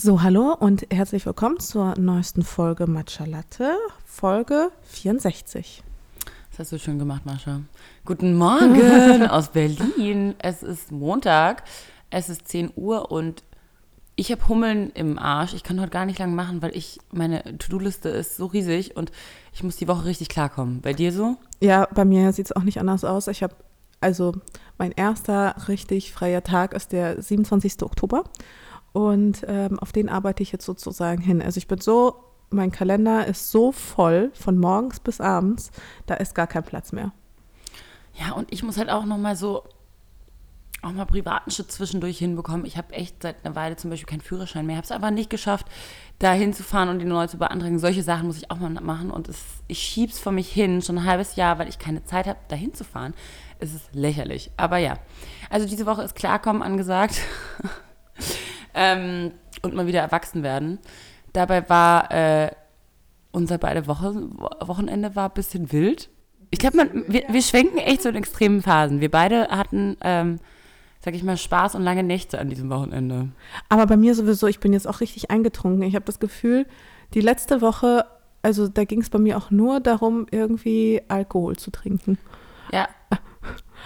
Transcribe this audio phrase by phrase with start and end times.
[0.00, 5.82] So, hallo und herzlich willkommen zur neuesten Folge Matcha Latte, Folge 64.
[6.50, 7.62] Das hast du schön gemacht, Mascha.
[8.04, 10.36] Guten Morgen aus Berlin.
[10.38, 11.64] Es ist Montag,
[12.10, 13.42] es ist 10 Uhr und
[14.14, 15.52] ich habe Hummeln im Arsch.
[15.54, 19.10] Ich kann heute gar nicht lang machen, weil ich meine To-Do-Liste ist so riesig und
[19.52, 20.80] ich muss die Woche richtig klarkommen.
[20.80, 21.38] Bei dir so?
[21.58, 23.26] Ja, bei mir sieht es auch nicht anders aus.
[23.26, 23.56] Ich habe,
[24.00, 24.32] also
[24.78, 27.82] mein erster richtig freier Tag ist der 27.
[27.82, 28.22] Oktober
[28.92, 31.42] und ähm, auf den arbeite ich jetzt sozusagen hin.
[31.42, 32.16] Also ich bin so,
[32.50, 35.70] mein Kalender ist so voll von morgens bis abends,
[36.06, 37.12] da ist gar kein Platz mehr.
[38.14, 39.64] Ja, und ich muss halt auch noch mal so
[40.82, 42.64] auch mal privaten Schritt zwischendurch hinbekommen.
[42.64, 44.76] Ich habe echt seit einer Weile zum Beispiel keinen Führerschein mehr.
[44.76, 45.66] Habe es einfach nicht geschafft,
[46.18, 47.78] da hinzufahren und die Leute zu beantragen.
[47.78, 49.10] Solche Sachen muss ich auch mal machen.
[49.10, 52.04] Und es, ich schiebe es vor mich hin, schon ein halbes Jahr, weil ich keine
[52.04, 53.14] Zeit habe, da hinzufahren.
[53.58, 54.52] Es ist lächerlich.
[54.56, 54.98] Aber ja,
[55.50, 57.20] also diese Woche ist Klarkommen angesagt.
[58.78, 59.32] ähm,
[59.62, 60.78] und mal wieder erwachsen werden.
[61.32, 62.50] Dabei war äh,
[63.32, 64.14] unser beide Woche,
[64.60, 66.08] Wochenende war ein bisschen wild.
[66.50, 69.00] Ich glaube, wir, wir schwenken echt so in extremen Phasen.
[69.00, 70.38] Wir beide hatten, ähm,
[71.00, 73.28] sag ich mal, Spaß und lange Nächte an diesem Wochenende.
[73.68, 75.82] Aber bei mir sowieso, ich bin jetzt auch richtig eingetrunken.
[75.82, 76.66] Ich habe das Gefühl,
[77.14, 78.06] die letzte Woche,
[78.42, 82.16] also da ging es bei mir auch nur darum, irgendwie Alkohol zu trinken.
[82.72, 82.88] Ja.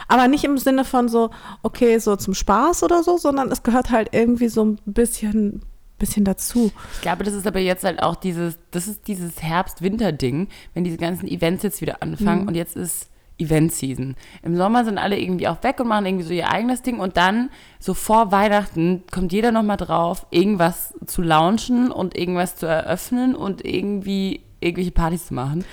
[0.08, 1.30] Aber nicht im Sinne von so,
[1.62, 5.62] okay, so zum Spaß oder so, sondern es gehört halt irgendwie so ein bisschen,
[5.98, 6.72] bisschen dazu.
[6.94, 10.96] Ich glaube, das ist aber jetzt halt auch dieses, das ist dieses Herbst-Winter-Ding, wenn diese
[10.96, 12.48] ganzen Events jetzt wieder anfangen mhm.
[12.48, 14.16] und jetzt ist Event-Season.
[14.42, 17.16] Im Sommer sind alle irgendwie auch weg und machen irgendwie so ihr eigenes Ding und
[17.16, 23.34] dann so vor Weihnachten kommt jeder nochmal drauf, irgendwas zu launchen und irgendwas zu eröffnen
[23.34, 25.64] und irgendwie irgendwelche Partys zu machen.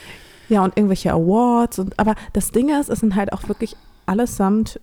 [0.49, 4.79] Ja, und irgendwelche Awards und aber das Ding ist, es sind halt auch wirklich allesamt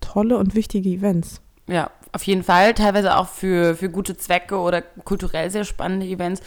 [0.00, 1.40] tolle und wichtige Events.
[1.66, 2.74] Ja, auf jeden Fall.
[2.74, 6.42] Teilweise auch für, für gute Zwecke oder kulturell sehr spannende Events.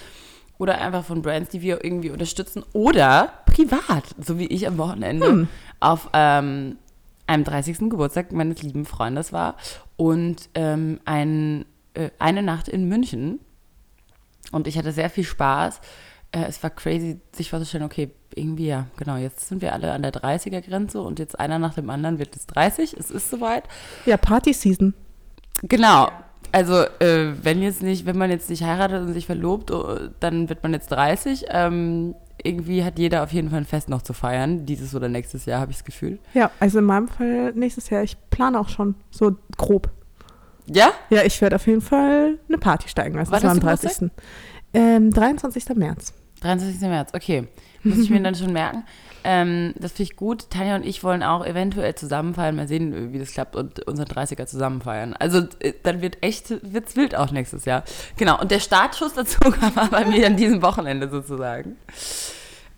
[0.58, 2.64] Oder einfach von Brands, die wir irgendwie unterstützen.
[2.74, 5.48] Oder privat, so wie ich am Wochenende hm.
[5.80, 6.78] auf ähm,
[7.26, 7.90] einem 30.
[7.90, 9.56] Geburtstag meines lieben Freundes war.
[9.96, 13.40] Und ähm, ein, äh, eine Nacht in München.
[14.52, 15.80] Und ich hatte sehr viel Spaß.
[16.32, 20.02] Äh, es war crazy, sich vorzustellen, okay, irgendwie ja, genau, jetzt sind wir alle an
[20.02, 23.64] der 30er-Grenze und jetzt einer nach dem anderen wird es 30, es ist soweit.
[24.06, 24.94] Ja, Party-Season.
[25.64, 26.10] Genau.
[26.52, 30.50] Also, äh, wenn jetzt nicht, wenn man jetzt nicht heiratet und sich verlobt, oh, dann
[30.50, 31.46] wird man jetzt 30.
[31.50, 32.14] Ähm,
[32.44, 35.62] irgendwie hat jeder auf jeden Fall ein Fest noch zu feiern, dieses oder nächstes Jahr,
[35.62, 36.20] habe ich das Gefühl.
[36.34, 39.90] Ja, also in meinem Fall nächstes Jahr, ich plane auch schon, so grob.
[40.66, 40.92] Ja?
[41.10, 44.12] Ja, ich werde auf jeden Fall eine Party steigen, also am 30.
[44.74, 45.70] Ähm, 23.
[45.76, 46.14] März.
[46.42, 46.82] 23.
[46.82, 47.48] März, okay.
[47.84, 48.84] Muss ich mir dann schon merken.
[49.24, 50.50] Ähm, das finde ich gut.
[50.50, 52.56] Tanja und ich wollen auch eventuell zusammenfeiern.
[52.56, 55.14] Mal sehen, wie das klappt und unseren 30er zusammenfeiern.
[55.14, 57.84] Also äh, dann wird echt, wird's wild auch nächstes Jahr.
[58.18, 58.40] Genau.
[58.40, 59.40] Und der Startschuss dazu
[59.76, 61.78] war bei mir an diesem Wochenende sozusagen.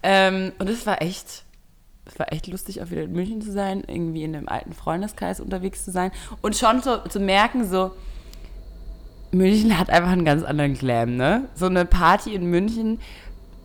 [0.03, 1.43] Ähm, und es war echt,
[2.05, 5.39] es war echt lustig, auch wieder in München zu sein, irgendwie in einem alten Freundeskreis
[5.39, 6.11] unterwegs zu sein
[6.43, 7.91] und schon so zu merken, so,
[9.31, 11.49] München hat einfach einen ganz anderen Glam, ne?
[11.55, 12.99] So eine Party in München,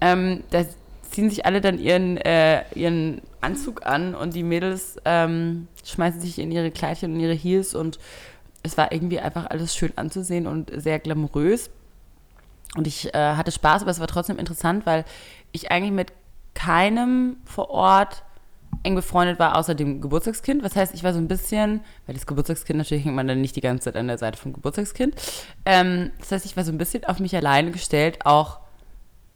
[0.01, 0.65] ähm, da
[1.11, 6.39] ziehen sich alle dann ihren, äh, ihren Anzug an und die Mädels ähm, schmeißen sich
[6.39, 7.99] in ihre Kleidchen und ihre Heels und
[8.63, 11.71] es war irgendwie einfach alles schön anzusehen und sehr glamourös.
[12.77, 15.05] Und ich äh, hatte Spaß, aber es war trotzdem interessant, weil
[15.51, 16.13] ich eigentlich mit
[16.55, 18.23] keinem vor Ort
[18.83, 20.63] eng befreundet war, außer dem Geburtstagskind.
[20.63, 23.57] Was heißt, ich war so ein bisschen, weil das Geburtstagskind natürlich hängt man dann nicht
[23.57, 25.15] die ganze Zeit an der Seite vom Geburtstagskind.
[25.65, 28.61] Ähm, das heißt, ich war so ein bisschen auf mich alleine gestellt, auch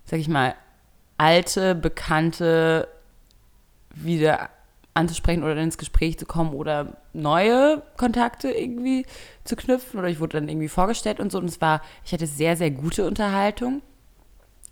[0.05, 0.55] sag ich mal,
[1.19, 2.89] alte, bekannte
[3.95, 4.51] wieder
[4.95, 9.07] anzusprechen oder ins Gespräch zu kommen oder neue Kontakte irgendwie
[9.45, 12.27] zu knüpfen oder ich wurde dann irgendwie vorgestellt und so und es war, ich hatte
[12.27, 13.83] sehr, sehr gute Unterhaltung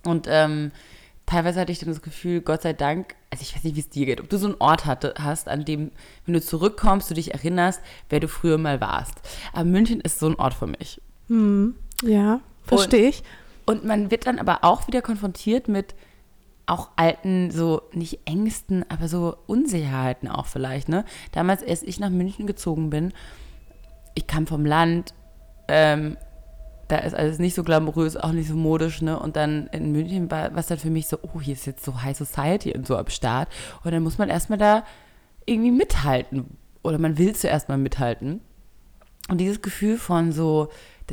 [0.04, 0.70] und ähm,
[1.26, 3.88] teilweise hatte ich dann das Gefühl, Gott sei Dank, also ich weiß nicht, wie es
[3.88, 5.90] dir geht, ob du so einen Ort hatte, hast, an dem,
[6.24, 9.14] wenn du zurückkommst, du dich erinnerst, wer du früher mal warst.
[9.52, 11.00] Aber München ist so ein Ort für mich.
[11.28, 13.22] Hm, ja, verstehe ich.
[13.64, 15.94] Und man wird dann aber auch wieder konfrontiert mit
[16.66, 21.04] auch alten, so nicht Ängsten, aber so Unsicherheiten auch vielleicht, ne?
[21.32, 23.12] Damals, als ich nach München gezogen bin,
[24.14, 25.14] ich kam vom Land,
[25.68, 26.16] ähm,
[26.88, 29.18] da ist alles nicht so glamourös, auch nicht so modisch, ne?
[29.18, 32.02] Und dann in München war was dann für mich so, oh, hier ist jetzt so
[32.02, 33.48] High Society und so am Start.
[33.82, 34.84] Und dann muss man erstmal da
[35.46, 36.58] irgendwie mithalten.
[36.82, 38.40] Oder man will zuerst mal mithalten.
[39.28, 40.68] Und dieses Gefühl von so,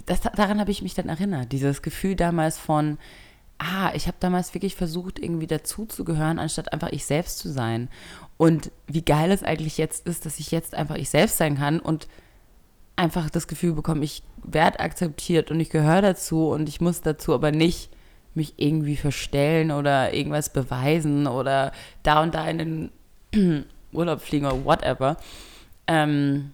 [0.06, 1.51] das, daran habe ich mich dann erinnert.
[1.51, 2.98] Dieses Gefühl damals von,
[3.59, 7.89] ah, ich habe damals wirklich versucht, irgendwie dazuzugehören, anstatt einfach ich selbst zu sein.
[8.38, 11.79] Und wie geil es eigentlich jetzt ist, dass ich jetzt einfach ich selbst sein kann
[11.79, 12.07] und
[12.95, 17.33] einfach das Gefühl bekommen, ich werde akzeptiert und ich gehöre dazu und ich muss dazu
[17.33, 17.91] aber nicht
[18.33, 21.71] mich irgendwie verstellen oder irgendwas beweisen oder
[22.03, 22.91] da und da in
[23.33, 25.17] den Urlaub fliegen oder whatever.
[25.88, 26.51] Ähm,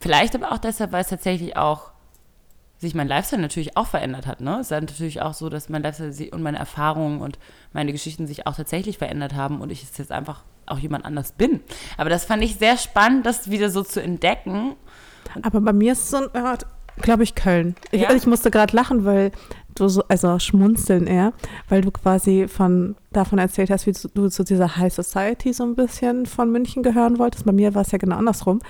[0.00, 1.91] vielleicht aber auch deshalb, weil es tatsächlich auch
[2.82, 4.40] sich mein Lifestyle natürlich auch verändert hat.
[4.40, 4.58] Ne?
[4.60, 7.38] Es ist natürlich auch so, dass mein Lifestyle und meine Erfahrungen und
[7.72, 11.60] meine Geschichten sich auch tatsächlich verändert haben und ich jetzt einfach auch jemand anders bin.
[11.96, 14.74] Aber das fand ich sehr spannend, das wieder so zu entdecken.
[15.42, 17.76] Aber bei mir ist es so ein Ort, glaube ich, Köln.
[17.92, 18.12] Ich, ja?
[18.12, 19.30] ich musste gerade lachen, weil
[19.76, 21.34] du so, also schmunzeln eher,
[21.68, 25.76] weil du quasi von davon erzählt hast, wie du zu dieser High Society so ein
[25.76, 27.46] bisschen von München gehören wolltest.
[27.46, 28.60] Bei mir war es ja genau andersrum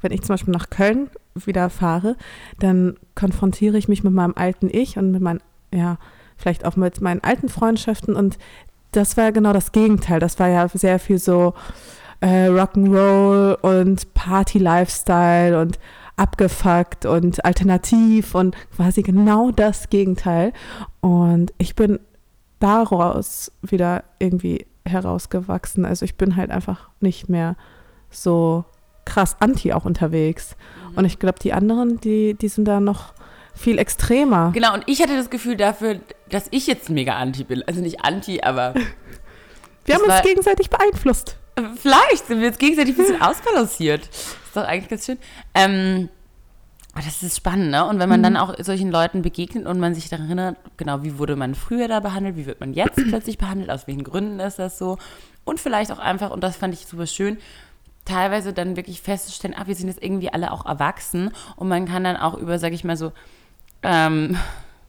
[0.00, 2.16] wenn ich zum Beispiel nach Köln wieder fahre,
[2.58, 5.40] dann konfrontiere ich mich mit meinem alten Ich und mit meinen,
[5.72, 5.98] ja,
[6.36, 8.38] vielleicht auch mit meinen alten Freundschaften und
[8.92, 10.20] das war ja genau das Gegenteil.
[10.20, 11.54] Das war ja sehr viel so
[12.20, 15.78] äh, Rock'n'Roll und Party-Lifestyle und
[16.16, 20.52] abgefuckt und alternativ und quasi genau das Gegenteil.
[21.00, 22.00] Und ich bin
[22.58, 25.84] daraus wieder irgendwie herausgewachsen.
[25.84, 27.56] Also ich bin halt einfach nicht mehr
[28.10, 28.64] so
[29.08, 30.56] krass anti auch unterwegs.
[30.90, 30.98] Mhm.
[30.98, 33.12] Und ich glaube, die anderen, die, die sind da noch
[33.54, 34.52] viel extremer.
[34.54, 36.00] Genau, und ich hatte das Gefühl dafür,
[36.30, 37.62] dass ich jetzt mega anti bin.
[37.64, 38.74] Also nicht anti, aber.
[39.84, 41.36] wir haben uns gegenseitig beeinflusst.
[41.76, 44.06] Vielleicht sind wir jetzt gegenseitig ein bisschen ausbalanciert.
[44.06, 45.18] Ist doch eigentlich ganz schön.
[45.54, 46.08] Ähm,
[46.94, 47.84] das ist spannend, ne?
[47.84, 48.24] Und wenn man mhm.
[48.24, 51.88] dann auch solchen Leuten begegnet und man sich daran erinnert, genau, wie wurde man früher
[51.88, 54.98] da behandelt, wie wird man jetzt plötzlich behandelt, aus welchen Gründen ist das so?
[55.44, 57.38] Und vielleicht auch einfach, und das fand ich super schön,
[58.08, 62.04] teilweise dann wirklich festzustellen, ach, wir sind jetzt irgendwie alle auch erwachsen und man kann
[62.04, 63.12] dann auch über, sag ich mal so,
[63.82, 64.36] ähm,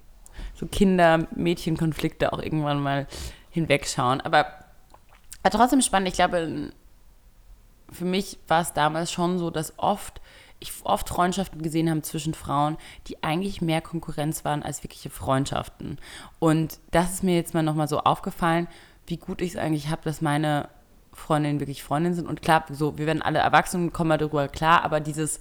[0.53, 3.07] so Kinder-Mädchen-Konflikte auch irgendwann mal
[3.49, 4.21] hinwegschauen.
[4.21, 4.45] Aber,
[5.43, 6.09] aber trotzdem spannend.
[6.09, 6.71] Ich glaube,
[7.91, 10.21] für mich war es damals schon so, dass oft
[10.61, 12.77] ich oft Freundschaften gesehen habe zwischen Frauen,
[13.07, 15.97] die eigentlich mehr Konkurrenz waren als wirkliche Freundschaften.
[16.39, 18.67] Und das ist mir jetzt mal nochmal so aufgefallen,
[19.07, 20.67] wie gut ich es eigentlich habe, dass meine
[21.19, 22.27] Freundinnen wirklich Freundinnen sind.
[22.27, 25.39] Und klar, so, wir werden alle erwachsen und kommen darüber klar, aber dieses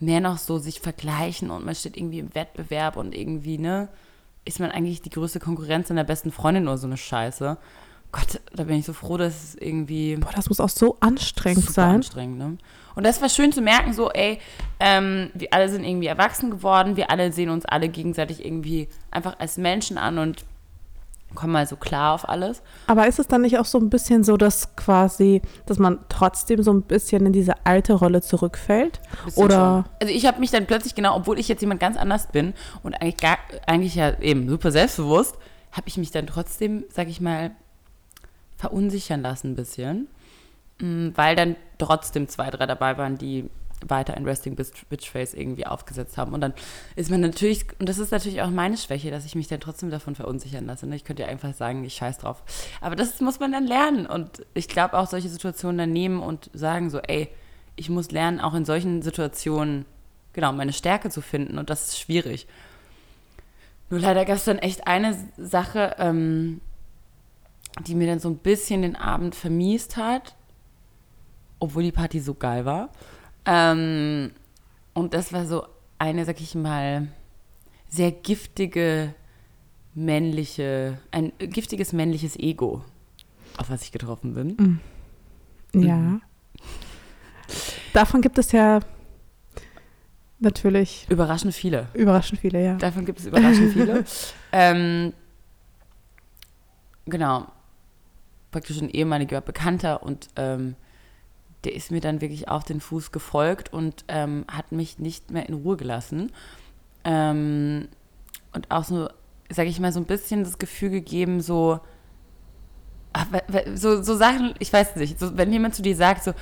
[0.00, 3.88] mehr noch so sich vergleichen und man steht irgendwie im Wettbewerb und irgendwie, ne,
[4.44, 7.56] ist man eigentlich die größte Konkurrenz in der besten Freundin oder so eine Scheiße.
[8.12, 10.16] Gott, da bin ich so froh, dass es irgendwie.
[10.16, 11.96] Boah, das muss auch so anstrengend sein.
[11.96, 12.58] anstrengend, ne?
[12.94, 14.38] Und das war schön zu merken, so, ey,
[14.78, 19.40] ähm, wir alle sind irgendwie erwachsen geworden, wir alle sehen uns alle gegenseitig irgendwie einfach
[19.40, 20.44] als Menschen an und
[21.34, 22.62] komm mal so klar auf alles.
[22.86, 26.62] Aber ist es dann nicht auch so ein bisschen so, dass quasi, dass man trotzdem
[26.62, 29.00] so ein bisschen in diese alte Rolle zurückfällt?
[29.36, 29.84] Oder?
[29.84, 29.96] Schon.
[30.00, 32.94] Also ich habe mich dann plötzlich genau, obwohl ich jetzt jemand ganz anders bin und
[32.94, 35.36] eigentlich gar, eigentlich ja eben super selbstbewusst,
[35.72, 37.50] habe ich mich dann trotzdem, sag ich mal,
[38.56, 40.08] verunsichern lassen ein bisschen,
[40.80, 43.50] mm, weil dann trotzdem zwei, drei dabei waren, die
[43.88, 46.32] weiter ein Resting Bitch Face irgendwie aufgesetzt haben.
[46.32, 46.54] Und dann
[46.96, 49.90] ist man natürlich, und das ist natürlich auch meine Schwäche, dass ich mich dann trotzdem
[49.90, 50.86] davon verunsichern lasse.
[50.86, 50.96] Ne?
[50.96, 52.42] Ich könnte ja einfach sagen, ich scheiß drauf.
[52.80, 54.06] Aber das muss man dann lernen.
[54.06, 57.28] Und ich glaube auch solche Situationen dann nehmen und sagen so, ey,
[57.76, 59.84] ich muss lernen, auch in solchen Situationen,
[60.32, 61.58] genau, meine Stärke zu finden.
[61.58, 62.46] Und das ist schwierig.
[63.90, 66.60] Nur leider gab es dann echt eine Sache, ähm,
[67.86, 70.34] die mir dann so ein bisschen den Abend vermiest hat,
[71.58, 72.90] obwohl die Party so geil war.
[73.46, 74.30] Ähm,
[74.94, 75.66] und das war so
[75.98, 77.08] eine, sag ich mal,
[77.88, 79.14] sehr giftige
[79.94, 82.82] männliche, ein giftiges männliches Ego,
[83.56, 84.80] auf was ich getroffen bin.
[85.72, 85.80] Mm.
[85.80, 85.96] Ja.
[85.96, 86.22] Mhm.
[87.92, 88.80] Davon gibt es ja
[90.40, 91.06] natürlich.
[91.08, 91.88] Überraschend viele.
[91.94, 92.74] Überraschend viele, ja.
[92.76, 94.04] Davon gibt es überraschend viele.
[94.52, 95.12] ähm,
[97.06, 97.46] genau.
[98.50, 100.76] Praktisch ein ehemaliger Bekannter und ähm,
[101.64, 105.48] der ist mir dann wirklich auf den Fuß gefolgt und ähm, hat mich nicht mehr
[105.48, 106.32] in Ruhe gelassen.
[107.04, 107.88] Ähm,
[108.52, 109.08] und auch so,
[109.50, 111.80] sage ich mal, so ein bisschen das Gefühl gegeben, so,
[113.12, 113.26] ach,
[113.74, 116.32] so, so Sachen, ich weiß nicht, so, wenn jemand zu dir sagt, so,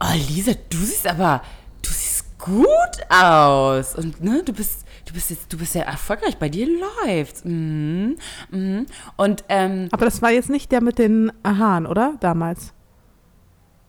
[0.00, 1.42] oh Lisa, du siehst aber,
[1.82, 2.66] du siehst gut
[3.08, 7.44] aus und ne, du bist, du bist jetzt, du bist ja erfolgreich, bei dir läuft's.
[7.44, 8.16] Mhm.
[8.50, 8.86] Mhm.
[9.16, 12.14] Und, ähm, aber das war jetzt nicht der mit den Haaren, oder?
[12.20, 12.72] Damals.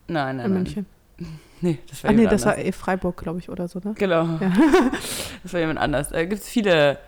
[0.08, 0.46] Nein, nein.
[0.46, 0.86] In München.
[1.60, 2.58] Nee, das war Ach nee, das anders.
[2.58, 3.92] war eh Freiburg, glaube ich, oder so, ne?
[3.98, 4.22] Genau.
[4.40, 4.52] Ja.
[5.42, 6.10] das war jemand anders.
[6.10, 7.00] Da gibt es viele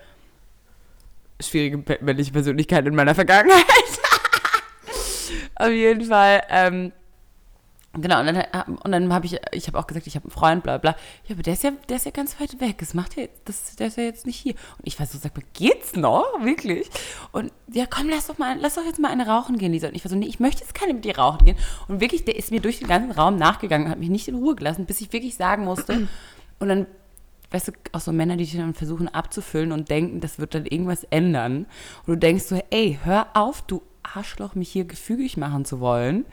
[1.41, 3.63] schwierige männliche Persönlichkeiten in meiner Vergangenheit.
[5.55, 6.93] Auf jeden Fall ähm,
[7.93, 8.47] Genau, und dann, äh,
[8.85, 10.95] und dann habe ich, ich habe auch gesagt, ich habe einen Freund, bla bla.
[11.27, 12.79] Ja, aber der ist ja, der ist ja ganz weit weg.
[12.79, 14.55] Das macht ja, das, der ist ja jetzt nicht hier.
[14.79, 16.25] Und ich war so, sag mal, geht's noch?
[16.41, 16.89] Wirklich?
[17.33, 19.89] Und ja, komm, lass doch mal, lass doch jetzt mal eine rauchen gehen, Lisa.
[19.89, 21.57] Und ich war so, nee, ich möchte jetzt keine mit dir rauchen gehen.
[21.89, 24.55] Und wirklich, der ist mir durch den ganzen Raum nachgegangen, hat mich nicht in Ruhe
[24.55, 26.09] gelassen, bis ich wirklich sagen musste.
[26.61, 26.87] Und dann
[27.51, 30.67] weißt du, auch so Männer, die dich dann versuchen abzufüllen und denken, das wird dann
[30.67, 31.67] irgendwas ändern.
[32.07, 36.25] Und du denkst so, ey, hör auf, du Arschloch, mich hier gefügig machen zu wollen.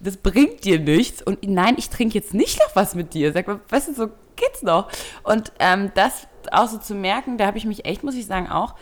[0.00, 1.22] Das bringt dir nichts.
[1.22, 3.32] Und nein, ich trinke jetzt nicht noch was mit dir.
[3.32, 4.88] Sag mal, weißt du, so geht's noch.
[5.22, 8.48] Und ähm, das auch so zu merken, da habe ich mich echt, muss ich sagen,
[8.48, 8.74] auch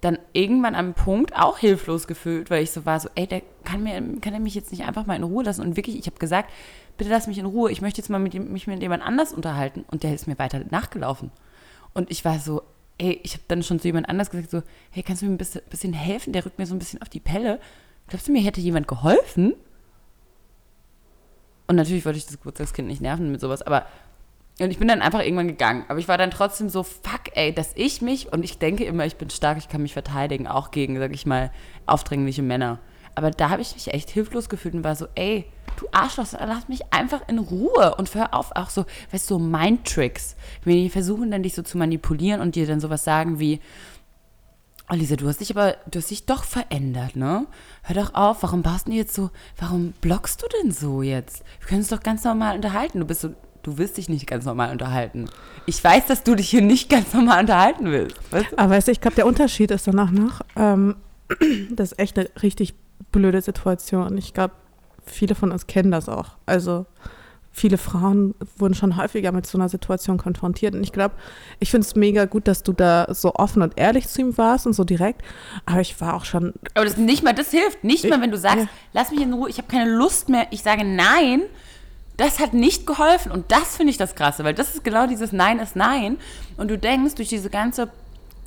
[0.00, 3.82] dann irgendwann am Punkt auch hilflos gefühlt, weil ich so war, so, ey, der kann,
[3.82, 5.62] mir, kann er mich jetzt nicht einfach mal in Ruhe lassen?
[5.62, 6.50] Und wirklich, ich habe gesagt,
[6.98, 9.84] bitte lass mich in Ruhe, ich möchte jetzt mal mit, mich mit jemand anders unterhalten.
[9.90, 11.30] Und der ist mir weiter nachgelaufen.
[11.94, 12.62] Und ich war so,
[12.98, 15.38] ey, ich habe dann schon zu jemand anders gesagt, so, hey, kannst du mir ein
[15.38, 16.34] bisschen, bisschen helfen?
[16.34, 17.58] Der rückt mir so ein bisschen auf die Pelle.
[18.08, 19.54] Glaubst du mir, hätte jemand geholfen?
[21.66, 23.86] Und natürlich wollte ich das Geburtstagskind nicht nerven mit sowas, aber
[24.60, 25.84] und ich bin dann einfach irgendwann gegangen.
[25.88, 29.04] Aber ich war dann trotzdem so, fuck, ey, dass ich mich, und ich denke immer,
[29.04, 31.50] ich bin stark, ich kann mich verteidigen, auch gegen, sag ich mal,
[31.86, 32.78] aufdringliche Männer.
[33.16, 36.68] Aber da habe ich mich echt hilflos gefühlt und war so, ey, du Arschloch, lass
[36.68, 40.36] mich einfach in Ruhe und hör auf, auch so, weißt du, so Mind-Tricks.
[40.64, 43.60] Wenn die versuchen dann dich so zu manipulieren und dir dann sowas sagen wie,
[44.90, 47.46] oh Lisa, du hast dich aber, du hast dich doch verändert, ne?
[47.82, 51.42] Hör doch auf, warum baust du jetzt so, warum blockst du denn so jetzt?
[51.60, 53.00] Wir können uns doch ganz normal unterhalten.
[53.00, 55.28] Du bist so, du willst dich nicht ganz normal unterhalten.
[55.66, 58.16] Ich weiß, dass du dich hier nicht ganz normal unterhalten willst.
[58.30, 58.58] Weißt du?
[58.58, 60.96] Aber weißt du, ich glaube, der Unterschied ist danach noch, ähm,
[61.70, 62.74] das ist echt eine richtig
[63.10, 64.18] blöde Situation.
[64.18, 64.54] Ich glaube,
[65.06, 66.36] viele von uns kennen das auch.
[66.46, 66.86] Also
[67.54, 70.74] viele Frauen wurden schon häufiger mit so einer Situation konfrontiert.
[70.74, 71.14] Und ich glaube,
[71.60, 74.66] ich finde es mega gut, dass du da so offen und ehrlich zu ihm warst
[74.66, 75.22] und so direkt.
[75.64, 76.52] Aber ich war auch schon.
[76.74, 77.84] Aber das nicht mal, das hilft.
[77.84, 78.68] Nicht mal, wenn du sagst, ja.
[78.92, 80.48] lass mich in Ruhe, ich habe keine Lust mehr.
[80.50, 81.42] Ich sage nein.
[82.16, 83.30] Das hat nicht geholfen.
[83.30, 86.18] Und das finde ich das Krasse, weil das ist genau dieses Nein ist Nein.
[86.56, 87.88] Und du denkst, durch diese ganze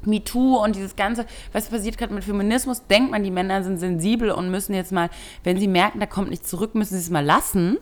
[0.03, 4.31] MeToo und dieses Ganze, was passiert gerade mit Feminismus, denkt man, die Männer sind sensibel
[4.31, 5.09] und müssen jetzt mal,
[5.43, 7.77] wenn sie merken, da kommt nichts zurück, müssen sie es mal lassen.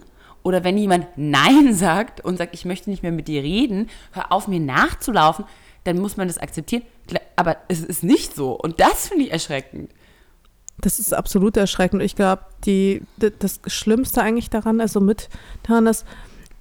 [0.45, 4.31] Oder wenn jemand Nein sagt und sagt, ich möchte nicht mehr mit dir reden, hör
[4.31, 5.43] auf, mir nachzulaufen,
[5.85, 6.83] dann muss man das akzeptieren.
[7.35, 8.51] Aber es ist nicht so.
[8.51, 9.89] Und das finde ich erschreckend.
[10.77, 12.03] Das ist absolut erschreckend.
[12.03, 12.43] Ich glaube,
[13.39, 15.29] das Schlimmste eigentlich daran, also mit
[15.63, 16.05] daran ist,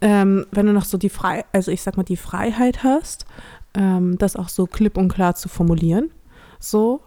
[0.00, 3.26] ähm, wenn du noch so die Freiheit, also ich sag mal, die Freiheit hast,
[3.74, 6.10] ähm, das auch so klipp und klar zu formulieren.
[6.58, 7.02] So.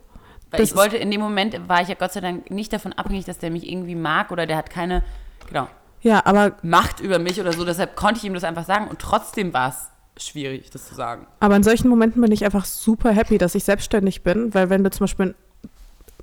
[0.51, 3.25] Weil ich wollte in dem Moment, war ich ja Gott sei Dank nicht davon abhängig,
[3.25, 5.03] dass der mich irgendwie mag oder der hat keine,
[5.47, 5.67] genau,
[6.01, 7.65] ja, aber Macht über mich oder so.
[7.65, 11.27] Deshalb konnte ich ihm das einfach sagen und trotzdem war es schwierig, das zu sagen.
[11.39, 14.83] Aber in solchen Momenten bin ich einfach super happy, dass ich selbstständig bin, weil wenn
[14.83, 15.35] du zum Beispiel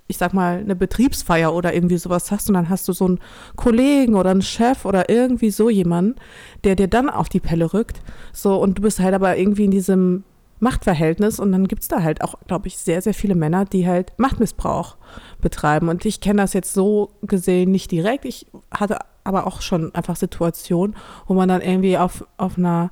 [0.06, 3.20] ich sag mal, eine Betriebsfeier oder irgendwie sowas hast und dann hast du so einen
[3.56, 6.16] Kollegen oder einen Chef oder irgendwie so jemanden,
[6.62, 8.02] der dir dann auf die Pelle rückt.
[8.32, 10.24] So, und du bist halt aber irgendwie in diesem
[10.60, 13.86] Machtverhältnis und dann gibt es da halt auch, glaube ich, sehr, sehr viele Männer, die
[13.86, 14.96] halt Machtmissbrauch
[15.40, 15.88] betreiben.
[15.88, 18.26] Und ich kenne das jetzt so gesehen nicht direkt.
[18.26, 22.90] Ich hatte aber auch schon einfach Situationen, wo man dann irgendwie auf, auf einer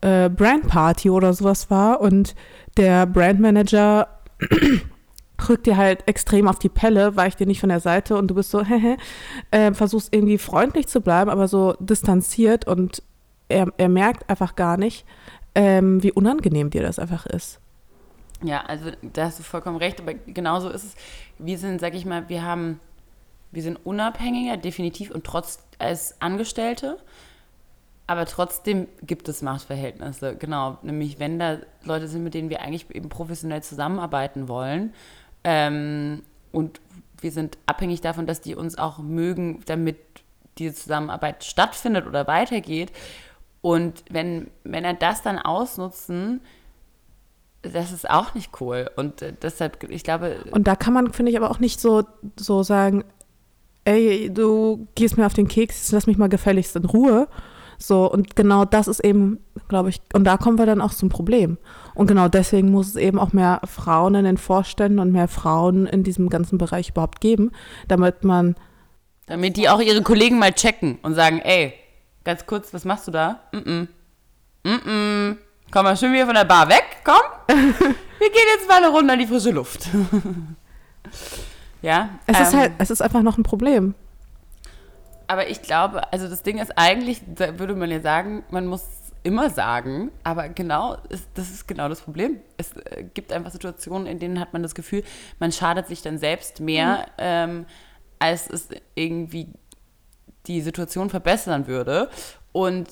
[0.00, 2.34] äh, Brandparty oder sowas war und
[2.76, 4.08] der Brandmanager
[5.48, 8.34] rückt dir halt extrem auf die Pelle, weicht dir nicht von der Seite und du
[8.34, 8.96] bist so, hehe,
[9.50, 13.02] äh, versuchst irgendwie freundlich zu bleiben, aber so distanziert und
[13.48, 15.04] er, er merkt einfach gar nicht,
[15.54, 17.60] ähm, wie unangenehm dir das einfach ist.
[18.42, 20.94] Ja, also da hast du vollkommen recht, aber genauso ist es.
[21.38, 22.80] Wir sind, sag ich mal, wir haben,
[23.52, 26.98] wir sind unabhängiger, definitiv und trotz als Angestellte,
[28.06, 30.78] aber trotzdem gibt es Machtverhältnisse, genau.
[30.82, 34.92] Nämlich wenn da Leute sind, mit denen wir eigentlich eben professionell zusammenarbeiten wollen
[35.44, 36.80] ähm, und
[37.20, 39.96] wir sind abhängig davon, dass die uns auch mögen, damit
[40.58, 42.92] diese Zusammenarbeit stattfindet oder weitergeht.
[43.60, 46.40] Und wenn Männer das dann ausnutzen,
[47.62, 48.90] das ist auch nicht cool.
[48.96, 50.44] Und äh, deshalb, ich glaube.
[50.50, 52.02] Und da kann man, finde ich, aber auch nicht so,
[52.36, 53.04] so sagen,
[53.84, 57.28] ey, du gehst mir auf den Keks, lass mich mal gefälligst in Ruhe.
[57.78, 61.08] So, und genau das ist eben, glaube ich, und da kommen wir dann auch zum
[61.08, 61.58] Problem.
[61.94, 65.86] Und genau deswegen muss es eben auch mehr Frauen in den Vorständen und mehr Frauen
[65.86, 67.50] in diesem ganzen Bereich überhaupt geben,
[67.88, 68.54] damit man.
[69.26, 71.74] Damit die auch ihre Kollegen mal checken und sagen, ey,
[72.24, 73.40] Ganz kurz, was machst du da?
[73.52, 73.88] Mm -mm.
[74.62, 75.36] Mm -mm.
[75.72, 77.20] Komm mal schön wieder von der Bar weg, komm.
[77.48, 79.88] Wir gehen jetzt mal eine Runde an die frische Luft.
[81.82, 82.10] ja.
[82.26, 83.94] Es ähm, ist halt, es ist einfach noch ein Problem.
[85.26, 88.84] Aber ich glaube, also das Ding ist eigentlich, da würde man ja sagen, man muss
[89.22, 92.38] immer sagen, aber genau, ist, das ist genau das Problem.
[92.56, 95.04] Es äh, gibt einfach Situationen, in denen hat man das Gefühl,
[95.38, 97.04] man schadet sich dann selbst mehr, mhm.
[97.18, 97.66] ähm,
[98.18, 99.48] als es irgendwie
[100.46, 102.08] die Situation verbessern würde.
[102.52, 102.88] Und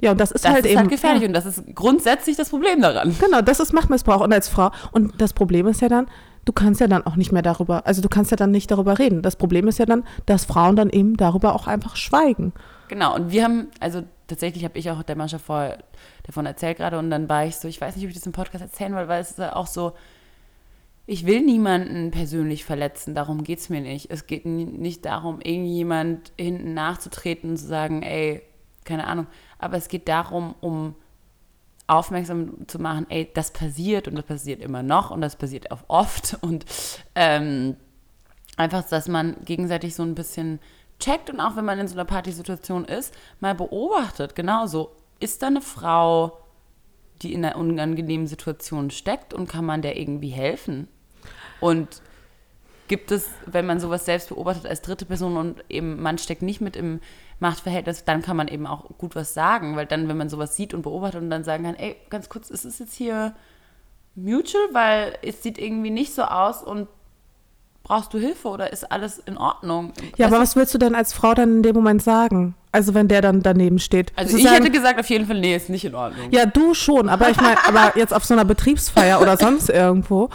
[0.00, 0.80] ja, und das ist das halt ist eben.
[0.80, 1.28] Halt gefährlich ja.
[1.28, 3.16] und das ist grundsätzlich das Problem daran.
[3.18, 4.70] Genau, das ist Machtmissbrauch und als Frau.
[4.92, 6.08] Und das Problem ist ja dann,
[6.44, 8.98] du kannst ja dann auch nicht mehr darüber, also du kannst ja dann nicht darüber
[8.98, 9.22] reden.
[9.22, 12.52] Das Problem ist ja dann, dass Frauen dann eben darüber auch einfach schweigen.
[12.88, 15.78] Genau, und wir haben, also tatsächlich habe ich auch der Mascha vorher
[16.24, 18.32] davon erzählt gerade und dann war ich so, ich weiß nicht, ob ich das im
[18.32, 19.92] Podcast erzählen will, weil es ist auch so,
[21.06, 24.10] ich will niemanden persönlich verletzen, darum geht es mir nicht.
[24.10, 28.42] Es geht nicht darum, irgendjemand hinten nachzutreten und zu sagen, ey,
[28.84, 29.26] keine Ahnung,
[29.58, 30.94] aber es geht darum, um
[31.86, 35.82] aufmerksam zu machen, ey, das passiert und das passiert immer noch und das passiert auch
[35.88, 36.64] oft und
[37.14, 37.76] ähm,
[38.56, 40.60] einfach, dass man gegenseitig so ein bisschen
[40.98, 45.48] checkt und auch wenn man in so einer Partysituation ist, mal beobachtet, genauso, ist da
[45.48, 46.38] eine Frau,
[47.22, 50.88] die in einer unangenehmen Situation steckt und kann man der irgendwie helfen?
[51.60, 52.02] Und
[52.88, 56.60] gibt es, wenn man sowas selbst beobachtet als dritte Person und eben man steckt nicht
[56.60, 57.00] mit im
[57.40, 60.74] Machtverhältnis, dann kann man eben auch gut was sagen, weil dann, wenn man sowas sieht
[60.74, 63.34] und beobachtet und dann sagen kann, ey, ganz kurz, ist es jetzt hier
[64.14, 66.88] mutual, weil es sieht irgendwie nicht so aus und
[67.82, 69.92] brauchst du Hilfe oder ist alles in Ordnung?
[70.16, 72.54] Ja, weißt aber was willst du denn als Frau dann in dem Moment sagen?
[72.72, 74.12] Also wenn der dann daneben steht.
[74.16, 76.28] Also ich sagen, hätte gesagt auf jeden Fall, nee, ist nicht in Ordnung.
[76.30, 80.30] Ja, du schon, aber ich meine, aber jetzt auf so einer Betriebsfeier oder sonst irgendwo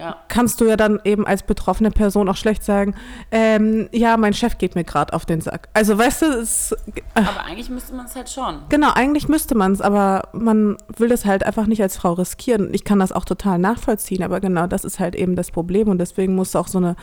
[0.00, 0.16] ja.
[0.28, 2.94] kannst du ja dann eben als betroffene Person auch schlecht sagen,
[3.30, 5.68] ähm, ja, mein Chef geht mir gerade auf den Sack.
[5.74, 6.76] Also weißt du, es, äh,
[7.14, 8.62] aber eigentlich müsste man es halt schon.
[8.70, 12.72] Genau, eigentlich müsste man es, aber man will das halt einfach nicht als Frau riskieren.
[12.72, 15.98] Ich kann das auch total nachvollziehen, aber genau das ist halt eben das Problem und
[15.98, 16.96] deswegen muss auch so eine,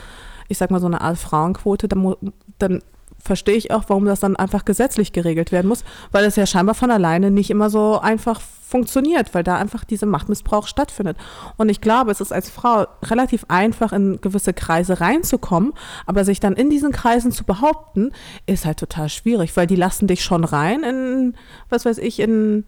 [0.48, 2.16] ich sag mal so eine Art Frauenquote, dann,
[2.58, 2.82] dann
[3.22, 6.74] verstehe ich auch, warum das dann einfach gesetzlich geregelt werden muss, weil es ja scheinbar
[6.74, 11.16] von alleine nicht immer so einfach funktioniert, weil da einfach dieser Machtmissbrauch stattfindet.
[11.56, 15.72] Und ich glaube, es ist als Frau relativ einfach, in gewisse Kreise reinzukommen,
[16.06, 18.12] aber sich dann in diesen Kreisen zu behaupten,
[18.46, 21.34] ist halt total schwierig, weil die lassen dich schon rein in,
[21.70, 22.64] was weiß ich, in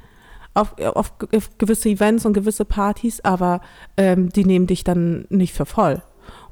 [0.55, 1.19] auf, auf,
[1.59, 3.61] gewisse Events und gewisse Partys, aber
[3.97, 6.03] ähm, die nehmen dich dann nicht für voll.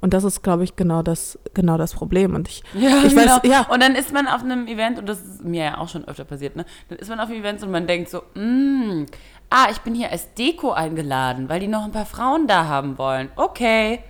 [0.01, 2.35] Und das ist, glaube ich, genau das, genau das Problem.
[2.35, 3.37] Und ich, ja, ich genau.
[3.37, 3.67] weiß, ja.
[3.69, 6.25] Und dann ist man auf einem Event, und das ist mir ja auch schon öfter
[6.25, 6.65] passiert, ne?
[6.89, 9.07] Dann ist man auf einem Event und man denkt so, mm,
[9.51, 12.99] ah, ich bin hier als Deko eingeladen, weil die noch ein paar Frauen da haben
[12.99, 13.31] wollen.
[13.37, 14.01] Okay.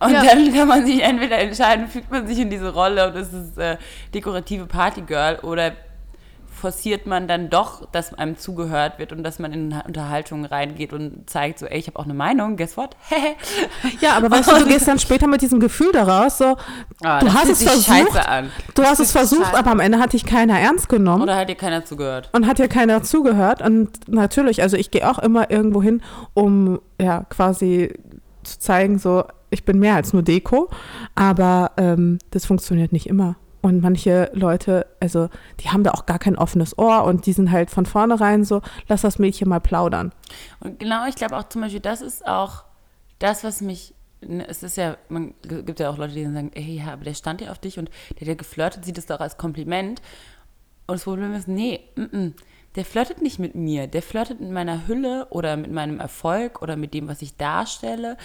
[0.00, 0.24] Und ja.
[0.24, 3.56] dann kann man sich entweder entscheiden, fügt man sich in diese Rolle und ist es
[3.56, 3.76] äh,
[4.12, 5.72] dekorative Partygirl oder
[6.62, 11.28] forciert man dann doch, dass einem zugehört wird und dass man in Unterhaltungen reingeht und
[11.28, 12.96] zeigt so, ey, ich habe auch eine Meinung, guess what?
[14.00, 16.56] ja, aber weißt du, du gehst dann später mit diesem Gefühl daraus, so,
[17.02, 18.20] ah, du hast es versucht,
[18.76, 21.24] du hast es versucht, aber am Ende hat dich keiner ernst genommen.
[21.24, 22.30] Oder hat dir keiner zugehört.
[22.32, 26.00] Und hat dir keiner zugehört und natürlich, also ich gehe auch immer irgendwo hin,
[26.32, 27.92] um ja quasi
[28.44, 30.70] zu zeigen, so, ich bin mehr als nur Deko,
[31.16, 33.34] aber ähm, das funktioniert nicht immer.
[33.62, 35.28] Und manche Leute, also
[35.60, 38.60] die haben da auch gar kein offenes Ohr und die sind halt von vornherein so,
[38.88, 40.12] lass das Mädchen mal plaudern.
[40.58, 42.64] Und genau, ich glaube auch zum Beispiel, das ist auch
[43.20, 46.78] das, was mich, ne, es ist ja, man gibt ja auch Leute, die sagen, ey,
[46.78, 49.20] ja, aber der stand ja auf dich und der hat ja geflirtet, sieht das doch
[49.20, 50.02] als Kompliment.
[50.88, 52.32] Und das Problem ist, nee, m -m,
[52.74, 56.74] der flirtet nicht mit mir, der flirtet mit meiner Hülle oder mit meinem Erfolg oder
[56.74, 58.16] mit dem, was ich darstelle.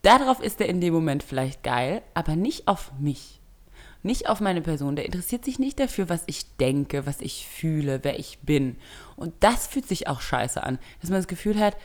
[0.00, 3.42] Darauf ist er in dem Moment vielleicht geil, aber nicht auf mich
[4.04, 4.96] nicht auf meine Person.
[4.96, 8.76] Der interessiert sich nicht dafür, was ich denke, was ich fühle, wer ich bin.
[9.16, 11.76] Und das fühlt sich auch scheiße an, dass man das Gefühl hat,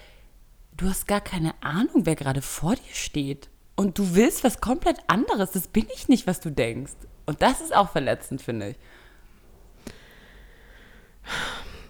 [0.78, 3.50] du hast gar keine Ahnung, wer gerade vor dir steht.
[3.76, 5.52] Und du willst was komplett anderes.
[5.52, 6.94] Das bin ich nicht, was du denkst.
[7.26, 8.76] Und das ist auch verletzend, finde ich.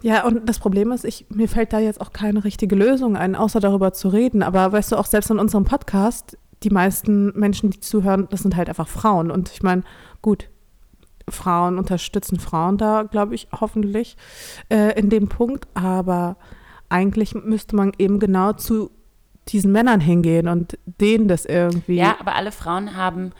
[0.01, 3.35] Ja, und das Problem ist, ich, mir fällt da jetzt auch keine richtige Lösung ein,
[3.35, 4.43] außer darüber zu reden.
[4.43, 8.55] Aber weißt du, auch selbst in unserem Podcast, die meisten Menschen, die zuhören, das sind
[8.55, 9.31] halt einfach Frauen.
[9.31, 9.83] Und ich meine,
[10.21, 10.49] gut,
[11.27, 14.17] Frauen unterstützen Frauen da, glaube ich, hoffentlich
[14.69, 15.67] äh, in dem Punkt.
[15.73, 16.37] Aber
[16.89, 18.91] eigentlich müsste man eben genau zu
[19.47, 21.95] diesen Männern hingehen und denen das irgendwie.
[21.95, 23.31] Ja, aber alle Frauen haben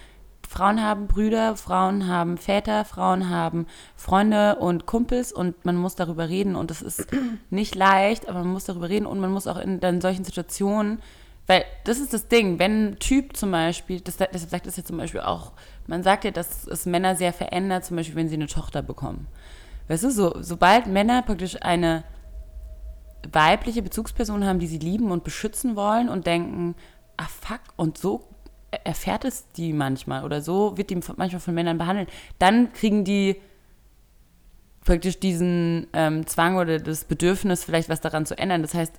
[0.47, 6.27] Frauen haben Brüder, Frauen haben Väter, Frauen haben Freunde und Kumpels und man muss darüber
[6.27, 7.05] reden und es ist
[7.51, 11.03] nicht leicht, aber man muss darüber reden und man muss auch in dann solchen Situationen
[11.49, 14.83] weil das ist das Ding, wenn ein Typ zum Beispiel, das, deshalb sagt das ja
[14.83, 15.53] zum Beispiel auch,
[15.87, 19.25] man sagt ja, dass es Männer sehr verändert, zum Beispiel, wenn sie eine Tochter bekommen.
[19.87, 22.03] Weißt du, so, sobald Männer praktisch eine
[23.31, 26.75] weibliche Bezugsperson haben, die sie lieben und beschützen wollen und denken,
[27.17, 28.27] ah fuck, und so
[28.83, 33.37] erfährt es die manchmal oder so wird die manchmal von Männern behandelt, dann kriegen die
[34.85, 38.61] praktisch diesen ähm, Zwang oder das Bedürfnis, vielleicht was daran zu ändern.
[38.61, 38.93] Das heißt,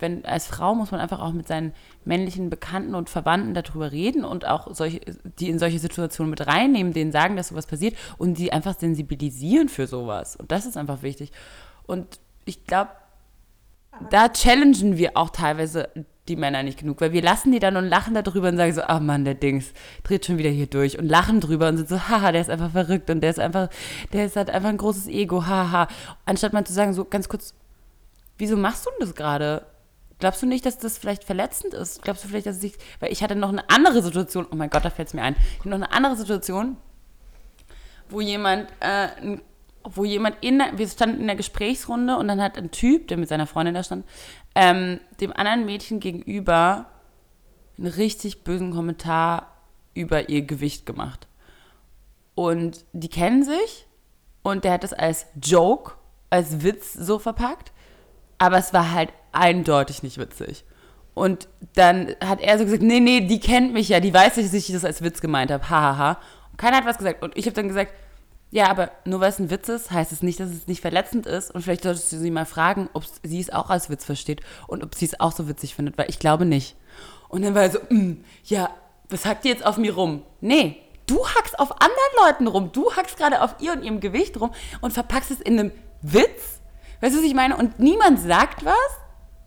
[0.00, 1.72] wenn als Frau muss man einfach auch mit seinen
[2.04, 5.00] männlichen Bekannten und Verwandten darüber reden und auch solche,
[5.38, 9.68] die in solche Situationen mit reinnehmen, denen sagen, dass sowas passiert und die einfach sensibilisieren
[9.68, 10.36] für sowas.
[10.36, 11.32] Und das ist einfach wichtig.
[11.86, 12.90] Und ich glaube,
[14.10, 15.88] da challengen wir auch teilweise
[16.28, 18.82] die Männer nicht genug, weil wir lassen die dann und lachen darüber und sagen so,
[18.82, 19.72] ah Mann, der Dings
[20.04, 22.70] dreht schon wieder hier durch und lachen drüber und sind so, haha, der ist einfach
[22.70, 23.68] verrückt und der ist einfach,
[24.12, 25.88] der ist, hat einfach ein großes Ego, haha.
[26.24, 27.54] Anstatt mal zu sagen, so ganz kurz,
[28.38, 29.66] wieso machst du denn das gerade?
[30.20, 32.02] Glaubst du nicht, dass das vielleicht verletzend ist?
[32.02, 34.70] Glaubst du vielleicht, dass es sich, weil ich hatte noch eine andere Situation, oh mein
[34.70, 36.76] Gott, da fällt es mir ein, ich hatte noch eine andere Situation,
[38.10, 39.38] wo jemand, äh,
[39.82, 43.30] wo jemand in, wir standen in der Gesprächsrunde und dann hat ein Typ, der mit
[43.30, 44.04] seiner Freundin da stand,
[44.54, 46.86] ähm, dem anderen Mädchen gegenüber
[47.78, 49.56] einen richtig bösen Kommentar
[49.94, 51.28] über ihr Gewicht gemacht.
[52.34, 53.86] Und die kennen sich
[54.42, 55.94] und der hat das als Joke,
[56.28, 57.72] als Witz so verpackt,
[58.38, 60.64] aber es war halt eindeutig nicht witzig.
[61.14, 64.48] Und dann hat er so gesagt, nee, nee, die kennt mich ja, die weiß nicht,
[64.48, 66.18] dass ich das als Witz gemeint habe, hahaha.
[66.50, 67.22] Und keiner hat was gesagt.
[67.22, 67.92] Und ich habe dann gesagt,
[68.52, 71.26] ja, aber nur weil es ein Witz ist, heißt es nicht, dass es nicht verletzend
[71.26, 71.50] ist.
[71.50, 74.82] Und vielleicht solltest du sie mal fragen, ob sie es auch als Witz versteht und
[74.82, 76.76] ob sie es auch so witzig findet, weil ich glaube nicht.
[77.28, 78.70] Und dann war er so, mm, ja,
[79.08, 80.22] was hackt ihr jetzt auf mir rum?
[80.40, 82.70] Nee, du hackst auf anderen Leuten rum.
[82.72, 86.60] Du hackst gerade auf ihr und ihrem Gewicht rum und verpackst es in einem Witz.
[87.00, 87.56] Weißt du, was ich meine?
[87.56, 88.99] Und niemand sagt was.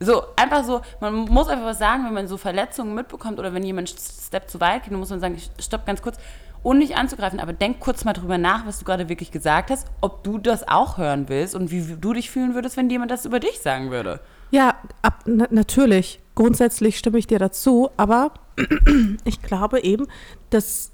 [0.04, 3.64] So, einfach so, man muss einfach was sagen, wenn man so Verletzungen mitbekommt oder wenn
[3.64, 6.18] jemand Step zu weit geht, dann muss man sagen, stopp ganz kurz
[6.64, 9.88] ohne dich anzugreifen, aber denk kurz mal drüber nach, was du gerade wirklich gesagt hast,
[10.02, 13.26] ob du das auch hören willst und wie du dich fühlen würdest, wenn jemand das
[13.26, 14.22] über dich sagen würde.
[14.52, 16.20] Ja, ab, na, natürlich.
[16.36, 18.32] Grundsätzlich stimme ich dir dazu, aber
[19.26, 20.08] ich glaube eben,
[20.50, 20.92] dass,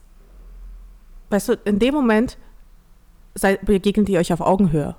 [1.30, 2.38] weißt du, in dem Moment
[3.62, 4.96] begegnet ihr euch auf Augenhöhe.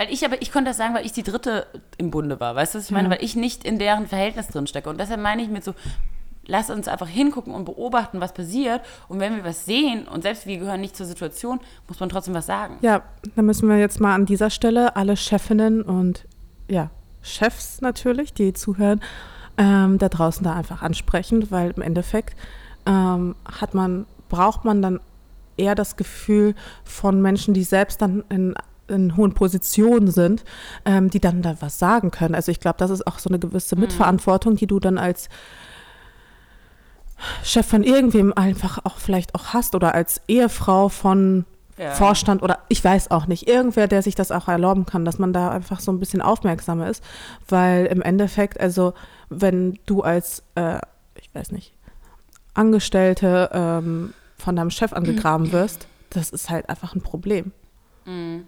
[0.00, 1.66] Weil ich aber, ich konnte das sagen, weil ich die Dritte
[1.98, 2.54] im Bunde war.
[2.54, 3.08] Weißt du, was ich meine?
[3.08, 3.16] Ja.
[3.16, 4.88] Weil ich nicht in deren Verhältnis drin stecke.
[4.88, 5.74] Und deshalb meine ich mit so,
[6.46, 8.80] lass uns einfach hingucken und beobachten, was passiert.
[9.08, 12.32] Und wenn wir was sehen und selbst wir gehören nicht zur Situation, muss man trotzdem
[12.32, 12.78] was sagen.
[12.80, 13.02] Ja,
[13.36, 16.24] dann müssen wir jetzt mal an dieser Stelle alle Chefinnen und
[16.66, 16.88] ja,
[17.20, 19.02] Chefs natürlich, die zuhören,
[19.58, 22.38] ähm, da draußen da einfach ansprechen, weil im Endeffekt
[22.86, 24.98] ähm, hat man, braucht man dann
[25.58, 28.54] eher das Gefühl von Menschen, die selbst dann in
[28.90, 30.44] in hohen Positionen sind,
[30.84, 32.34] ähm, die dann da was sagen können.
[32.34, 33.82] Also ich glaube, das ist auch so eine gewisse mhm.
[33.82, 35.28] Mitverantwortung, die du dann als
[37.42, 41.44] Chef von irgendwem einfach auch vielleicht auch hast oder als Ehefrau von
[41.78, 41.92] ja.
[41.92, 45.32] Vorstand oder ich weiß auch nicht, irgendwer, der sich das auch erlauben kann, dass man
[45.32, 47.02] da einfach so ein bisschen aufmerksamer ist,
[47.48, 48.92] weil im Endeffekt, also
[49.30, 50.78] wenn du als, äh,
[51.14, 51.72] ich weiß nicht,
[52.52, 57.52] Angestellte ähm, von deinem Chef angegraben wirst, das ist halt einfach ein Problem.
[58.04, 58.44] Mhm.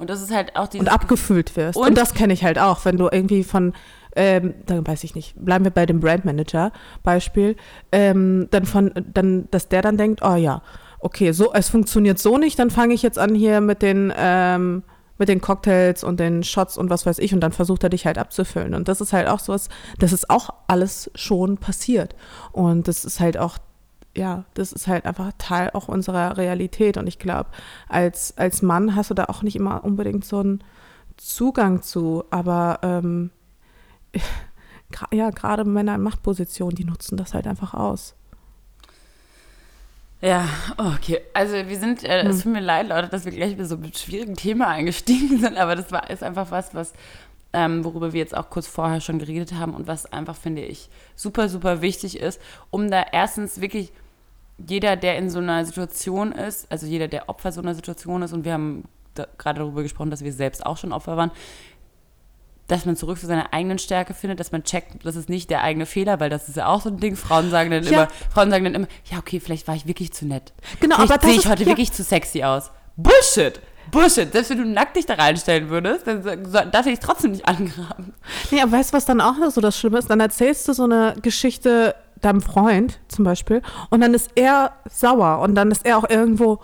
[0.00, 0.78] Und das ist halt auch die.
[0.78, 1.76] Und abgefüllt wirst.
[1.76, 3.74] Und, und das kenne ich halt auch, wenn du irgendwie von
[4.16, 7.56] ähm, dann weiß ich nicht, bleiben wir bei dem Brandmanager Beispiel,
[7.92, 10.62] ähm, dann von, dann, dass der dann denkt, oh ja,
[10.98, 14.82] okay, so, es funktioniert so nicht, dann fange ich jetzt an hier mit den, ähm,
[15.18, 18.06] mit den Cocktails und den Shots und was weiß ich und dann versucht er dich
[18.06, 18.74] halt abzufüllen.
[18.74, 22.16] Und das ist halt auch sowas, das ist auch alles schon passiert.
[22.52, 23.58] Und das ist halt auch,
[24.16, 26.96] ja, das ist halt einfach Teil auch unserer Realität.
[26.96, 27.50] Und ich glaube,
[27.88, 30.64] als, als Mann hast du da auch nicht immer unbedingt so einen
[31.16, 33.30] Zugang zu, aber ähm,
[35.12, 38.14] ja, gerade Männer in Machtpositionen, die nutzen das halt einfach aus.
[40.22, 40.46] Ja,
[40.76, 41.20] okay.
[41.32, 42.42] Also wir sind, äh, es hm.
[42.42, 45.76] tut mir leid, Leute, dass wir gleich mit so einem schwierigen Thema eingestiegen sind, aber
[45.76, 46.92] das war ist einfach was, was
[47.52, 50.88] ähm, worüber wir jetzt auch kurz vorher schon geredet haben und was einfach, finde ich,
[51.16, 53.92] super, super wichtig ist, um da erstens wirklich
[54.68, 58.32] jeder, der in so einer Situation ist, also jeder, der Opfer so einer Situation ist,
[58.32, 61.30] und wir haben da gerade darüber gesprochen, dass wir selbst auch schon Opfer waren,
[62.66, 65.62] dass man zurück zu seiner eigenen Stärke findet, dass man checkt, das ist nicht der
[65.64, 67.16] eigene Fehler, weil das ist ja auch so ein Ding.
[67.16, 67.90] Frauen sagen dann ja.
[67.90, 70.52] immer, Frauen sagen dann immer, ja, okay, vielleicht war ich wirklich zu nett.
[70.78, 71.68] Genau, vielleicht aber sehe ich heute ja.
[71.68, 72.70] wirklich zu sexy aus.
[72.96, 73.60] Bullshit!
[73.90, 74.32] Bullshit.
[74.32, 78.14] Selbst wenn du nackt dich da reinstellen würdest, dann darf ich trotzdem nicht angraben.
[78.50, 80.10] Nee, aber weißt du, was dann auch noch so das Schlimme ist?
[80.10, 85.40] Dann erzählst du so eine Geschichte deinem Freund zum Beispiel und dann ist er sauer
[85.40, 86.60] und dann ist er auch irgendwo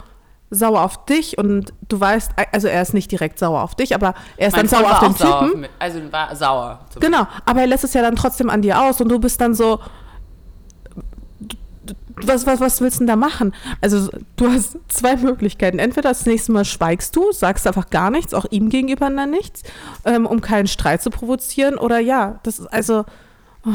[0.50, 4.14] sauer auf dich und du weißt, also er ist nicht direkt sauer auf dich, aber
[4.36, 5.62] er ist mein dann Freund sauer auf den Typen.
[5.62, 6.80] Sauer auf also war sauer.
[7.00, 9.54] Genau, aber er lässt es ja dann trotzdem an dir aus und du bist dann
[9.54, 9.80] so,
[12.22, 13.55] was, was, was willst du denn da machen?
[13.81, 15.79] Also du hast zwei Möglichkeiten.
[15.79, 19.62] Entweder das nächste Mal schweigst du, sagst einfach gar nichts, auch ihm gegenüber dann nichts,
[20.05, 23.05] ähm, um keinen Streit zu provozieren, oder ja, das ist also...
[23.64, 23.70] Oh,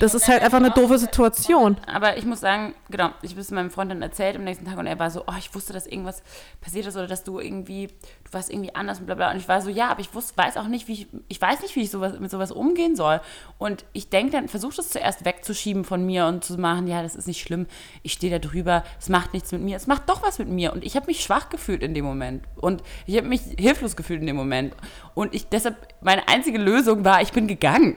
[0.00, 1.76] das ist halt einfach eine doofe Situation.
[1.86, 4.78] Aber ich muss sagen, genau, ich habe es meinem Freund dann erzählt am nächsten Tag
[4.78, 6.22] und er war so, oh, ich wusste, dass irgendwas
[6.60, 9.30] passiert ist oder dass du irgendwie, du warst irgendwie anders und bla bla.
[9.30, 11.62] Und ich war so, ja, aber ich wusste, weiß auch nicht, wie ich, ich weiß
[11.62, 13.20] nicht, wie ich sowas, mit sowas umgehen soll.
[13.58, 17.14] Und ich denke dann, versuche das zuerst wegzuschieben von mir und zu machen, ja, das
[17.14, 17.66] ist nicht schlimm,
[18.02, 20.72] ich stehe da drüber, es macht nichts mit mir, es macht doch was mit mir.
[20.72, 22.44] Und ich habe mich schwach gefühlt in dem Moment.
[22.56, 24.74] Und ich habe mich hilflos gefühlt in dem Moment.
[25.14, 27.96] Und ich deshalb, meine einzige Lösung war, ich bin gegangen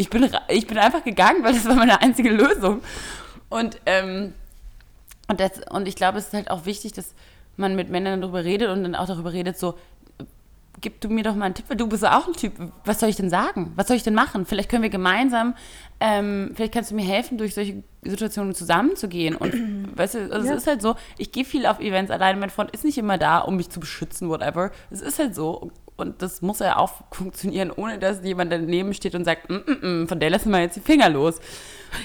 [0.00, 2.80] Ich bin, ich bin einfach gegangen, weil das war meine einzige Lösung.
[3.48, 4.32] Und, ähm,
[5.28, 7.14] und, das, und ich glaube, es ist halt auch wichtig, dass
[7.56, 9.76] man mit Männern darüber redet und dann auch darüber redet, so,
[10.80, 12.52] gib du mir doch mal einen Tipp, weil du bist ja auch ein Typ.
[12.84, 13.72] Was soll ich denn sagen?
[13.74, 14.46] Was soll ich denn machen?
[14.46, 15.54] Vielleicht können wir gemeinsam,
[16.00, 19.34] ähm, vielleicht kannst du mir helfen, durch solche Situationen zusammenzugehen.
[19.34, 19.52] Und
[19.96, 20.54] weißt du, also ja.
[20.54, 23.18] es ist halt so, ich gehe viel auf Events alleine, mein Freund ist nicht immer
[23.18, 24.70] da, um mich zu beschützen, whatever.
[24.90, 25.72] Es ist halt so.
[25.98, 30.02] Und das muss ja auch funktionieren, ohne dass jemand daneben steht und sagt, mm, mm,
[30.02, 31.40] mm, von der lassen wir jetzt die Finger los.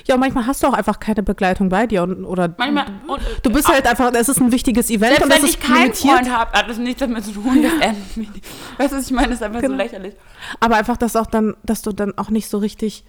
[0.08, 3.52] Ja, manchmal hast du auch einfach keine Begleitung bei dir und, oder manchmal, und, du
[3.52, 6.14] bist halt einfach, es ist ein wichtiges Event selbst und wenn ich keinen limitiert.
[6.16, 7.62] Freund habe, hat das nichts damit zu tun.
[7.62, 7.70] Ja.
[8.80, 9.28] weißt du, was ich meine?
[9.28, 9.74] Das ist einfach genau.
[9.74, 10.16] so lächerlich.
[10.60, 13.06] Aber einfach, dass auch dann, dass du dann auch nicht so richtig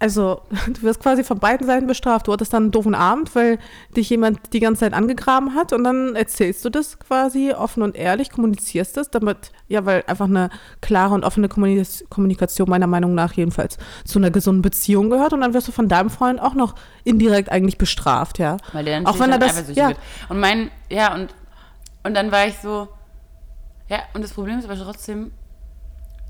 [0.00, 2.26] also du wirst quasi von beiden Seiten bestraft.
[2.26, 3.58] Du hattest dann einen doofen Abend, weil
[3.96, 7.94] dich jemand die ganze Zeit angegraben hat und dann erzählst du das quasi offen und
[7.94, 13.34] ehrlich, kommunizierst das, damit, ja, weil einfach eine klare und offene Kommunikation meiner Meinung nach
[13.34, 16.74] jedenfalls zu einer gesunden Beziehung gehört und dann wirst du von deinem Freund auch noch
[17.04, 18.56] indirekt eigentlich bestraft, ja.
[18.72, 19.88] Weil der auch wenn er das, ja.
[19.88, 19.98] Wird.
[20.30, 21.34] Und mein, ja, und,
[22.02, 22.88] und dann war ich so,
[23.88, 25.32] ja, und das Problem ist aber trotzdem,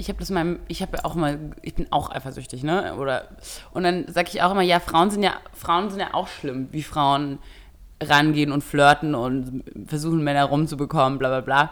[0.00, 2.96] ich habe das mal, ich habe auch mal, ich bin auch eifersüchtig, ne?
[2.96, 3.28] Oder
[3.72, 6.68] und dann sage ich auch immer, ja, Frauen sind ja, Frauen sind ja auch schlimm,
[6.72, 7.38] wie Frauen
[8.02, 11.70] rangehen und flirten und versuchen Männer rumzubekommen, bla bla bla.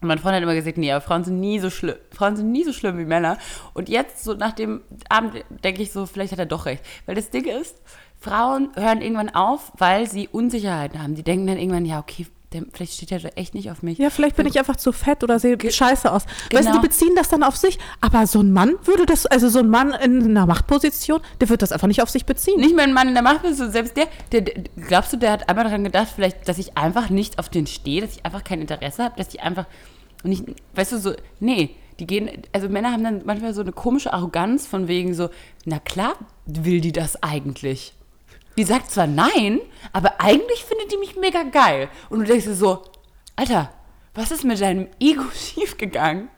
[0.00, 2.50] Und mein Freund hat immer gesagt, nee, aber Frauen sind nie so schlimm, Frauen sind
[2.50, 3.36] nie so schlimm wie Männer.
[3.74, 6.82] Und jetzt, so nach dem Abend, denke ich so, vielleicht hat er doch recht.
[7.06, 7.76] Weil das Ding ist,
[8.18, 11.14] Frauen hören irgendwann auf, weil sie Unsicherheiten haben.
[11.14, 13.98] Die denken dann irgendwann, ja, okay, der, vielleicht steht der echt nicht auf mich.
[13.98, 16.24] Ja, vielleicht bin ich einfach zu fett oder sehe scheiße aus.
[16.24, 16.58] Genau.
[16.58, 16.82] Weißt du, die genau.
[16.82, 17.78] beziehen das dann auf sich.
[18.00, 21.62] Aber so ein Mann würde das, also so ein Mann in einer Machtposition, der wird
[21.62, 22.60] das einfach nicht auf sich beziehen.
[22.60, 25.48] Nicht mehr ein Mann in der Machtposition, selbst der, der, der glaubst du, der hat
[25.48, 28.60] einmal daran gedacht, vielleicht, dass ich einfach nicht auf den stehe, dass ich einfach kein
[28.60, 29.66] Interesse habe, dass ich einfach
[30.24, 34.12] nicht, weißt du, so, nee, die gehen, also Männer haben dann manchmal so eine komische
[34.12, 35.30] Arroganz von wegen so,
[35.64, 36.14] na klar
[36.46, 37.94] will die das eigentlich.
[38.56, 39.60] Die sagt zwar nein,
[39.92, 41.88] aber eigentlich findet die mich mega geil.
[42.10, 42.84] Und du denkst dir so,
[43.36, 43.72] Alter,
[44.14, 46.28] was ist mit deinem Ego schiefgegangen?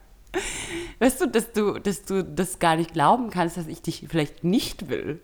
[0.99, 4.45] Weißt du, dass du, dass du das gar nicht glauben kannst, dass ich dich vielleicht
[4.45, 5.21] nicht will.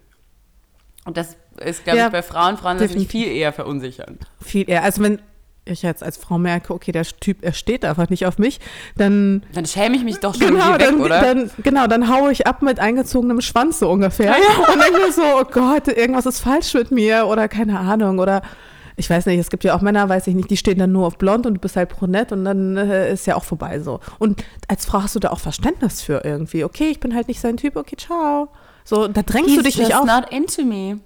[1.04, 4.26] Und das ist, glaube ja, ich, bei Frauen, Frauen nicht viel eher verunsichernd.
[4.40, 4.82] Viel eher.
[4.82, 5.20] Also wenn,
[5.64, 8.60] ich jetzt als Frau merke, okay, der Typ, er steht einfach nicht auf mich,
[8.96, 9.42] dann.
[9.52, 11.20] Dann schäme ich mich doch schon genau, weg, dann, oder?
[11.20, 14.30] Dann, genau, dann haue ich ab mit eingezogenem Schwanz so ungefähr.
[14.32, 14.72] Ja.
[14.72, 18.42] Und denke mir so, oh Gott, irgendwas ist falsch mit mir oder keine Ahnung oder.
[18.96, 21.06] Ich weiß nicht, es gibt ja auch Männer, weiß ich nicht, die stehen dann nur
[21.06, 24.00] auf blond und du bist halt brunett und dann äh, ist ja auch vorbei so.
[24.18, 26.64] Und als Frau hast du da auch Verständnis für irgendwie.
[26.64, 28.48] Okay, ich bin halt nicht sein Typ, okay, ciao.
[28.84, 30.04] So, da drängst He's du dich nicht auf.
[30.04, 31.00] not into me.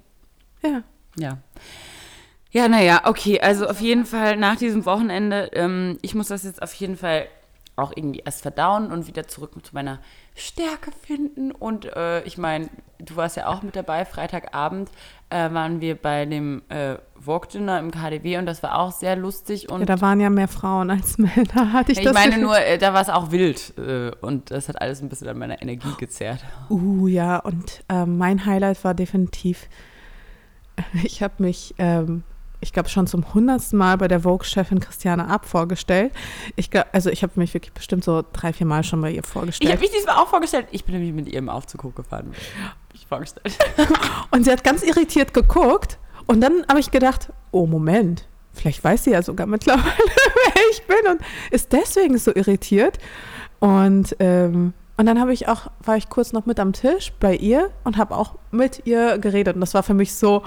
[0.61, 0.81] Ja.
[1.17, 1.37] Ja.
[2.55, 3.41] Ja, naja, okay.
[3.41, 7.27] Also auf jeden Fall nach diesem Wochenende, ähm, ich muss das jetzt auf jeden Fall
[7.75, 9.99] auch irgendwie erst verdauen und wieder zurück zu meiner
[10.35, 11.51] Stärke finden.
[11.51, 14.05] Und äh, ich meine, du warst ja auch mit dabei.
[14.05, 14.89] Freitagabend
[15.29, 19.17] äh, waren wir bei dem äh, Walk Dinner im KDW und das war auch sehr
[19.17, 19.69] lustig.
[19.69, 21.33] Und ja, da waren ja mehr Frauen als Männer,
[21.73, 24.51] hatte ich ja, das Ich meine nur, äh, da war es auch wild äh, und
[24.51, 26.39] das hat alles ein bisschen an meiner Energie gezerrt.
[26.69, 29.67] Uh, ja, und ähm, mein Highlight war definitiv,
[31.03, 32.23] ich habe mich ähm,
[32.65, 36.11] ich glaube, schon zum hundertsten Mal bei der Vogue-Chefin Christiane Ab vorgestellt.
[36.55, 39.21] Ich glaub, also ich habe mich wirklich bestimmt so drei, vier Mal schon bei ihr
[39.21, 39.69] vorgestellt.
[39.69, 40.67] Ich habe mich diesmal auch vorgestellt.
[40.71, 42.33] Ich bin nämlich mit ihr im Aufzug hochgefahren.
[42.93, 43.55] Ich vorgestellt.
[44.31, 49.03] und sie hat ganz irritiert geguckt und dann habe ich gedacht, oh Moment, vielleicht weiß
[49.03, 49.83] sie ja sogar mittlerweile,
[50.53, 52.97] wer ich bin und ist deswegen so irritiert.
[53.59, 57.35] Und ähm, und dann habe ich auch, war ich kurz noch mit am Tisch bei
[57.35, 59.55] ihr und habe auch mit ihr geredet.
[59.55, 60.43] Und das war für mich so,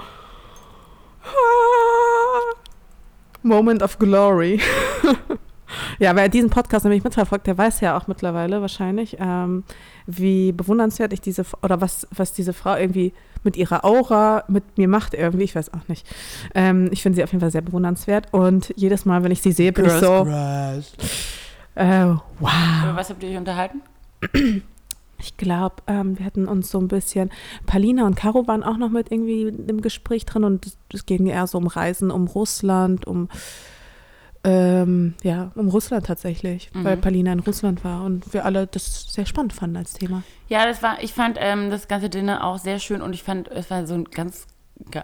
[3.43, 4.59] Moment of Glory.
[5.99, 9.63] ja, wer diesen Podcast nämlich mitverfolgt, der weiß ja auch mittlerweile wahrscheinlich, ähm,
[10.05, 14.87] wie bewundernswert ich diese, oder was, was diese Frau irgendwie mit ihrer Aura mit mir
[14.87, 16.05] macht irgendwie, ich weiß auch nicht.
[16.53, 19.51] Ähm, ich finde sie auf jeden Fall sehr bewundernswert und jedes Mal, wenn ich sie
[19.51, 20.27] sehe, bin ich so,
[21.75, 22.05] äh,
[22.39, 22.51] wow.
[22.83, 23.81] Über was habt ihr euch unterhalten?
[25.21, 27.29] Ich glaube, ähm, wir hatten uns so ein bisschen,
[27.65, 31.47] Palina und Caro waren auch noch mit irgendwie im Gespräch drin und es ging eher
[31.47, 33.29] so um Reisen, um Russland, um
[34.43, 36.85] ähm, ja, um Russland tatsächlich, mhm.
[36.85, 40.23] weil Palina in Russland war und wir alle das sehr spannend fanden als Thema.
[40.47, 43.49] Ja, das war, ich fand ähm, das ganze Dinner auch sehr schön und ich fand,
[43.49, 44.47] es war so ein ganz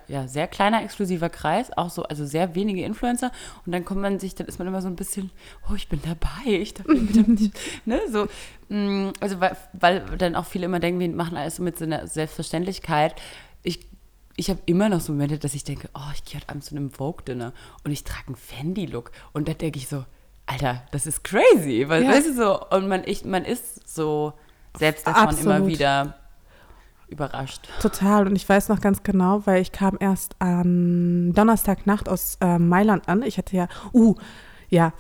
[0.08, 3.32] ja, sehr kleiner, exklusiver Kreis, auch so, also sehr wenige Influencer.
[3.66, 5.32] Und dann kommt man sich, dann ist man immer so ein bisschen,
[5.70, 7.54] oh, ich bin dabei, ich darf nicht,
[7.86, 8.28] ne, so,
[8.70, 11.86] mm, also weil, weil dann auch viele immer denken, wir machen alles so mit so
[11.86, 13.16] einer Selbstverständlichkeit.
[13.64, 13.88] Ich,
[14.38, 16.76] ich habe immer noch so Momente, dass ich denke, oh, ich gehe heute Abend zu
[16.76, 19.12] einem Vogue-Dinner und ich trage einen Fendi-Look.
[19.34, 20.06] Und da denke ich so,
[20.46, 21.86] Alter, das ist crazy.
[21.88, 22.10] Weil, ja.
[22.10, 24.34] weißt du, so, und man, ich, man ist so
[24.78, 25.46] selbst davon Absolut.
[25.46, 26.16] immer wieder
[27.08, 27.68] überrascht.
[27.82, 28.28] Total.
[28.28, 33.08] Und ich weiß noch ganz genau, weil ich kam erst am Donnerstagnacht aus äh, Mailand
[33.08, 33.24] an.
[33.24, 34.16] Ich hatte ja, uh,
[34.70, 34.94] ja,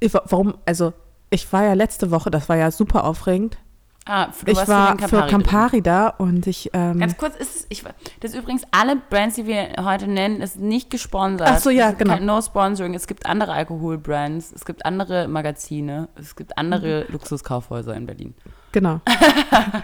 [0.00, 0.92] ich, warum, also
[1.30, 3.58] ich war ja letzte Woche, das war ja super aufregend.
[4.06, 7.16] Ah, du Ich warst war für, für den Campari Campari da und ich, ähm, Ganz
[7.16, 7.82] kurz ist es, ich,
[8.20, 11.48] das ist übrigens alle Brands, die wir heute nennen, ist nicht gesponsert.
[11.50, 12.14] Ach so, ja, genau.
[12.14, 12.92] Kein, no Sponsoring.
[12.92, 17.12] Es gibt andere Alkoholbrands, es gibt andere Magazine, es gibt andere Mhm.
[17.14, 18.34] Luxuskaufhäuser in Berlin.
[18.74, 19.00] Genau.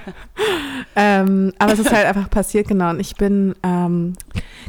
[0.96, 2.90] ähm, aber es ist halt einfach passiert, genau.
[2.90, 4.14] Und ich bin, ähm,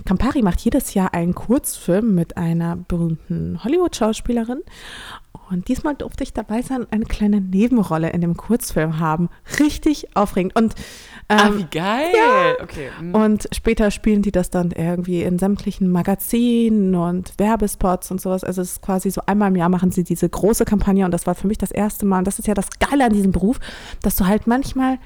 [0.06, 4.62] Campari macht jedes Jahr einen Kurzfilm mit einer berühmten Hollywood-Schauspielerin.
[5.50, 9.30] Und diesmal durfte ich dabei sein und eine kleine Nebenrolle in dem Kurzfilm haben.
[9.60, 10.56] Richtig aufregend.
[10.56, 10.76] Und,
[11.28, 12.58] ah, ähm, wie geil!
[12.62, 12.90] Okay.
[12.98, 13.16] hm.
[13.16, 18.44] und später spielen die das dann irgendwie in sämtlichen Magazinen und Werbespots und sowas.
[18.44, 21.28] Also es ist quasi so einmal im Jahr machen sie diese große Kampagne und das
[21.28, 22.20] war für mich das erste Mal.
[22.20, 23.60] Und das ist ja das Geile an diesem Beruf,
[24.02, 24.98] dass du halt manchmal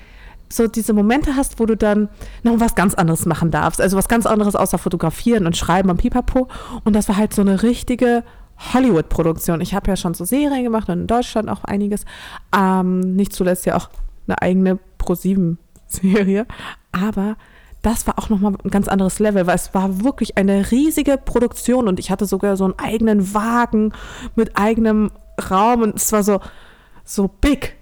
[0.49, 2.09] so diese Momente hast, wo du dann
[2.43, 3.81] noch was ganz anderes machen darfst.
[3.81, 6.47] Also was ganz anderes außer fotografieren und schreiben und pipapo.
[6.83, 8.23] Und das war halt so eine richtige
[8.73, 9.61] Hollywood-Produktion.
[9.61, 12.05] Ich habe ja schon so Serien gemacht und in Deutschland auch einiges.
[12.55, 13.89] Ähm, nicht zuletzt ja auch
[14.27, 14.79] eine eigene
[15.89, 16.45] Pro-7-Serie.
[16.91, 17.37] Aber
[17.81, 21.87] das war auch nochmal ein ganz anderes Level, weil es war wirklich eine riesige Produktion
[21.87, 23.93] und ich hatte sogar so einen eigenen Wagen
[24.35, 25.11] mit eigenem
[25.49, 26.39] Raum und es war so,
[27.03, 27.75] so big.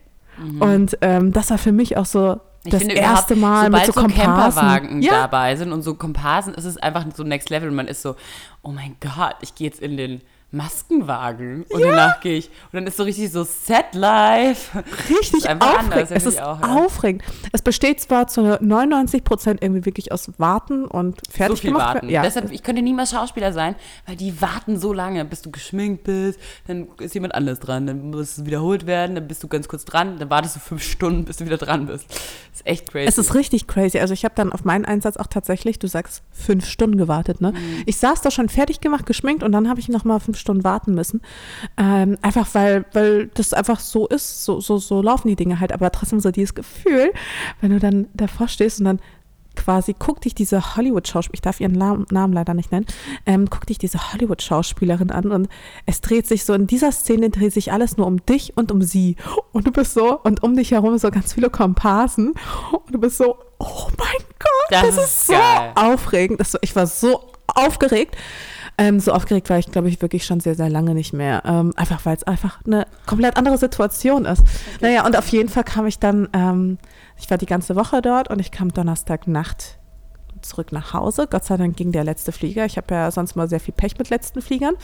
[0.59, 2.67] Und ähm, das war für mich auch so Mhm.
[2.67, 4.23] Ich das finde erste Mal mit so Komparsen.
[4.23, 7.87] Camperwagen ja, dabei sind und so Komparsen, ist es einfach so Next Level und man
[7.87, 8.15] ist so,
[8.61, 10.21] oh mein Gott, ich gehe jetzt in den
[10.53, 14.77] Maskenwagen und danach gehe ich und dann ist so richtig so Set Life.
[15.09, 15.63] richtig aufregend.
[15.63, 16.75] anders, ja, es ist auch, ja.
[16.75, 17.23] aufregend.
[17.51, 21.95] Es besteht zwar zu 99 Prozent irgendwie wirklich aus Warten und fertig so viel gemacht.
[21.95, 22.09] warten.
[22.09, 26.03] Ja, Deshalb, ich könnte niemals Schauspieler sein, weil die warten so lange, bis du geschminkt
[26.03, 29.67] bist, dann ist jemand anders dran, dann muss es wiederholt werden, dann bist du ganz
[29.67, 32.05] kurz dran, dann wartest du fünf Stunden, bis du wieder dran bist.
[32.09, 33.07] Das ist echt crazy.
[33.07, 33.97] Es ist richtig crazy.
[33.99, 37.41] Also ich habe dann auf meinen Einsatz auch tatsächlich, du sagst, fünf Stunden gewartet.
[37.41, 37.53] Ne?
[37.53, 37.83] Mhm.
[37.87, 40.63] Ich saß da schon fertig gemacht, geschminkt und dann habe ich noch mal fünf Stunden
[40.63, 41.21] warten müssen.
[41.77, 45.71] Ähm, einfach weil, weil das einfach so ist, so, so, so laufen die Dinge halt.
[45.71, 47.11] Aber trotzdem so dieses Gefühl,
[47.61, 48.99] wenn du dann davor stehst und dann
[49.55, 52.85] quasi guckt dich diese Hollywood-Schauspielerin, ich darf ihren Namen, leider nicht nennen,
[53.25, 55.49] ähm, guckt dich diese Hollywood-Schauspielerin an und
[55.85, 58.81] es dreht sich so, in dieser Szene dreht sich alles nur um dich und um
[58.81, 59.15] sie.
[59.51, 62.33] Und du bist so, und um dich herum so ganz viele Komparsen
[62.71, 65.35] und du bist so, oh mein Gott, Das das, ist ist so
[65.75, 66.39] aufregend.
[66.39, 68.15] Das, ich war so aufgeregt.
[68.77, 71.43] Ähm, so aufgeregt war ich, glaube ich, wirklich schon sehr, sehr lange nicht mehr.
[71.45, 74.43] Ähm, einfach, weil es einfach eine komplett andere Situation ist.
[74.81, 76.77] Naja, und auf jeden Fall kam ich dann, ähm,
[77.19, 79.77] ich war die ganze Woche dort und ich kam Donnerstagnacht
[80.41, 81.27] zurück nach Hause.
[81.29, 82.65] Gott sei Dank ging der letzte Flieger.
[82.65, 84.75] Ich habe ja sonst mal sehr viel Pech mit letzten Fliegern.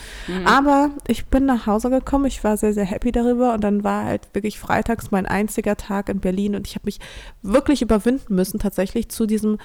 [0.46, 2.24] Aber ich bin nach Hause gekommen.
[2.26, 3.54] Ich war sehr, sehr happy darüber.
[3.54, 6.54] Und dann war halt wirklich freitags mein einziger Tag in Berlin.
[6.54, 6.98] Und ich habe mich
[7.42, 9.58] wirklich überwinden müssen, tatsächlich zu diesem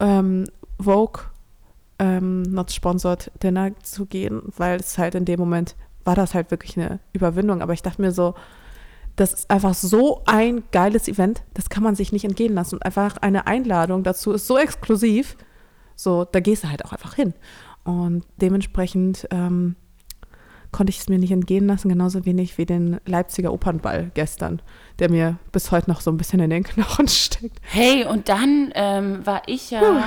[0.00, 0.46] ähm,
[0.80, 1.22] Vogue
[2.00, 6.50] ähm, Not Sponsored Dinner zu gehen, weil es halt in dem Moment war das halt
[6.50, 7.62] wirklich eine Überwindung.
[7.62, 8.34] Aber ich dachte mir so,
[9.16, 12.76] das ist einfach so ein geiles Event, das kann man sich nicht entgehen lassen.
[12.76, 15.36] Und einfach eine Einladung dazu ist so exklusiv,
[15.94, 17.34] so, da gehst du halt auch einfach hin.
[17.84, 19.76] Und dementsprechend ähm,
[20.72, 24.62] konnte ich es mir nicht entgehen lassen, genauso wenig wie den Leipziger Opernball gestern,
[24.98, 27.60] der mir bis heute noch so ein bisschen in den Knochen steckt.
[27.62, 30.04] Hey, und dann ähm, war ich ja,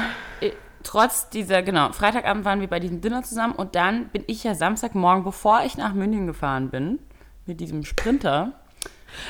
[0.83, 4.55] trotz dieser, genau, Freitagabend waren wir bei diesem Dinner zusammen und dann bin ich ja
[4.55, 6.99] Samstagmorgen, bevor ich nach München gefahren bin,
[7.45, 8.53] mit diesem Sprinter,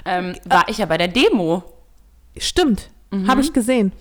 [0.05, 1.63] ähm, war ich ja bei der Demo.
[2.37, 2.89] Stimmt,
[3.27, 3.91] habe ich gesehen.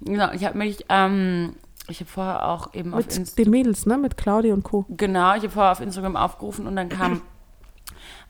[0.00, 1.54] Genau, ich habe mich, ähm,
[1.88, 3.44] ich habe vorher auch eben auf Mit Instagram.
[3.44, 3.98] den Mädels, ne?
[3.98, 4.84] Mit Claudia und Co.
[4.88, 7.22] Genau, ich habe vorher auf Instagram aufgerufen und dann kamen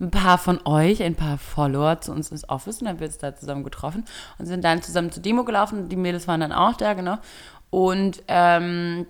[0.01, 3.09] ein paar von euch, ein paar Follower zu uns ins Office und dann haben wir
[3.09, 4.05] uns da zusammen getroffen
[4.39, 5.89] und sind dann zusammen zur Demo gelaufen.
[5.89, 7.19] Die Mädels waren dann auch da, genau.
[7.71, 9.07] Und ähm,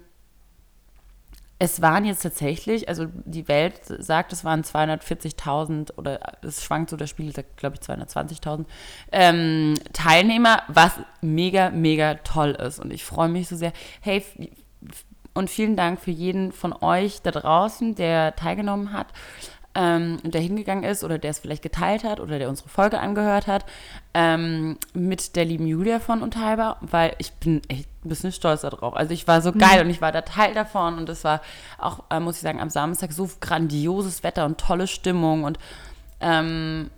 [1.61, 6.97] es waren jetzt tatsächlich, also die Welt sagt, es waren 240.000 oder es schwankt so,
[6.97, 8.65] das Spiel sagt, glaube ich, 220.000
[9.11, 12.79] ähm, Teilnehmer, was mega, mega toll ist.
[12.79, 13.73] Und ich freue mich so sehr.
[14.01, 14.25] Hey,
[15.35, 19.09] und vielen Dank für jeden von euch da draußen, der teilgenommen hat
[19.79, 23.47] ähm, der hingegangen ist oder der es vielleicht geteilt hat oder der unsere Folge angehört
[23.47, 23.65] hat
[24.13, 28.97] ähm, mit der lieben Julia von Unteilbar, weil ich bin echt ein bisschen stolz darauf.
[28.97, 31.43] Also ich war so geil und ich war da Teil davon und es war
[31.79, 35.61] auch, äh, muss ich sagen, am Samstag so grandioses Wetter und tolle Stimmung und
[36.21, 36.91] ähm,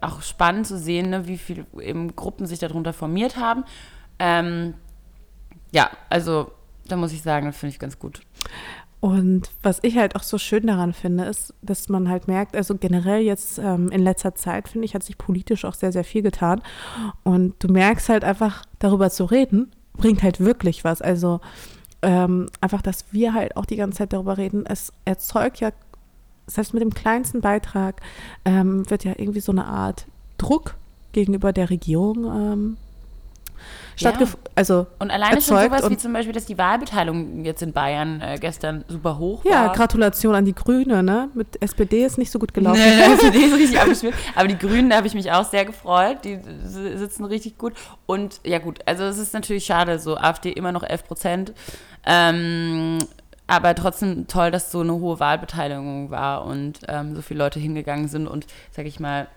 [0.00, 3.64] auch spannend zu sehen, ne, wie viele eben Gruppen sich darunter formiert haben.
[4.20, 4.74] Ähm,
[5.72, 6.52] ja, also
[6.86, 8.20] da muss ich sagen, das finde ich ganz gut.
[9.02, 12.76] Und was ich halt auch so schön daran finde, ist, dass man halt merkt, also
[12.76, 16.22] generell jetzt ähm, in letzter Zeit, finde ich, hat sich politisch auch sehr, sehr viel
[16.22, 16.62] getan.
[17.24, 21.02] Und du merkst halt einfach, darüber zu reden, bringt halt wirklich was.
[21.02, 21.40] Also
[22.02, 25.72] ähm, einfach, dass wir halt auch die ganze Zeit darüber reden, es erzeugt ja,
[26.46, 28.00] selbst mit dem kleinsten Beitrag,
[28.44, 30.06] ähm, wird ja irgendwie so eine Art
[30.38, 30.76] Druck
[31.10, 32.76] gegenüber der Regierung ähm.
[33.96, 34.12] Ja.
[34.54, 38.38] Also und alleine schon sowas wie zum Beispiel, dass die Wahlbeteiligung jetzt in Bayern äh,
[38.38, 39.52] gestern super hoch war.
[39.52, 41.28] Ja, Gratulation an die Grüne, ne?
[41.34, 42.80] Mit SPD ist nicht so gut gelaufen.
[42.80, 44.14] Nee, SPD ist richtig abgeschmiert.
[44.34, 46.18] Aber die Grünen, da habe ich mich auch sehr gefreut.
[46.24, 47.74] Die sitzen richtig gut.
[48.06, 51.52] Und ja gut, also es ist natürlich schade, so AfD immer noch 11 Prozent.
[52.04, 52.98] Ähm,
[53.46, 58.08] aber trotzdem toll, dass so eine hohe Wahlbeteiligung war und ähm, so viele Leute hingegangen
[58.08, 59.28] sind und, sag ich mal,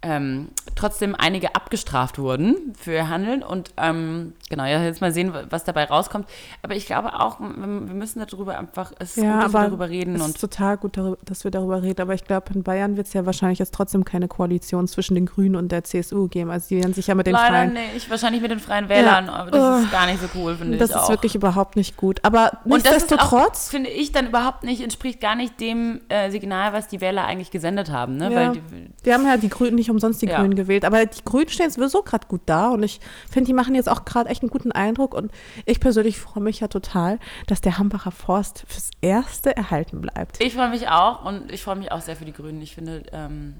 [0.00, 3.42] ähm, trotzdem einige abgestraft wurden für ihr Handeln.
[3.42, 6.28] Und ähm, genau, ja, jetzt mal sehen, was dabei rauskommt.
[6.62, 9.88] Aber ich glaube auch, wir müssen darüber einfach, es ist ja, gut, dass wir darüber
[9.88, 10.14] reden.
[10.14, 12.00] Es ist total gut, dass wir darüber reden.
[12.00, 15.26] Aber ich glaube, in Bayern wird es ja wahrscheinlich jetzt trotzdem keine Koalition zwischen den
[15.26, 16.50] Grünen und der CSU geben.
[16.50, 17.72] Also die werden sich ja mit den Leider Freien...
[17.72, 19.26] nicht, wahrscheinlich mit den Freien Wählern.
[19.26, 19.32] Ja.
[19.32, 19.84] Aber das oh.
[19.84, 21.10] ist gar nicht so cool, finde ich Das ist auch.
[21.10, 22.20] wirklich überhaupt nicht gut.
[22.22, 23.68] Aber nichtsdestotrotz...
[23.68, 27.50] finde ich, dann überhaupt nicht, entspricht gar nicht dem äh, Signal, was die Wähler eigentlich
[27.50, 28.16] gesendet haben.
[28.16, 28.32] Ne?
[28.32, 28.36] Ja.
[28.36, 28.62] Weil die,
[29.04, 30.38] die haben ja die Grünen nicht umsonst die ja.
[30.38, 30.84] Grünen gewählt.
[30.84, 34.04] Aber die Grünen stehen sowieso gerade gut da und ich finde, die machen jetzt auch
[34.04, 35.32] gerade echt einen guten Eindruck und
[35.64, 40.42] ich persönlich freue mich ja total, dass der Hambacher Forst fürs Erste erhalten bleibt.
[40.42, 42.60] Ich freue mich auch und ich freue mich auch sehr für die Grünen.
[42.62, 43.56] Ich finde, ähm,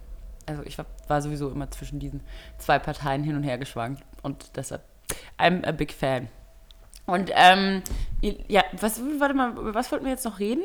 [0.46, 2.22] also ich war, war sowieso immer zwischen diesen
[2.58, 4.82] zwei Parteien hin und her geschwankt und deshalb,
[5.38, 6.28] I'm a big fan.
[7.06, 7.82] Und ähm,
[8.20, 10.62] ja, was, warte mal, über was wollten wir jetzt noch reden?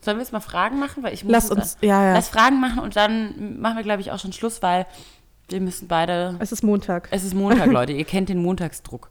[0.00, 1.02] Sollen wir jetzt mal Fragen machen?
[1.02, 2.12] Weil ich muss lass uns, ja, ja.
[2.14, 4.86] Lass Fragen machen und dann machen wir, glaube ich, auch schon Schluss, weil
[5.48, 6.36] wir müssen beide.
[6.38, 7.08] Es ist Montag.
[7.10, 7.92] Es ist Montag, Leute.
[7.92, 9.10] Ihr kennt den Montagsdruck.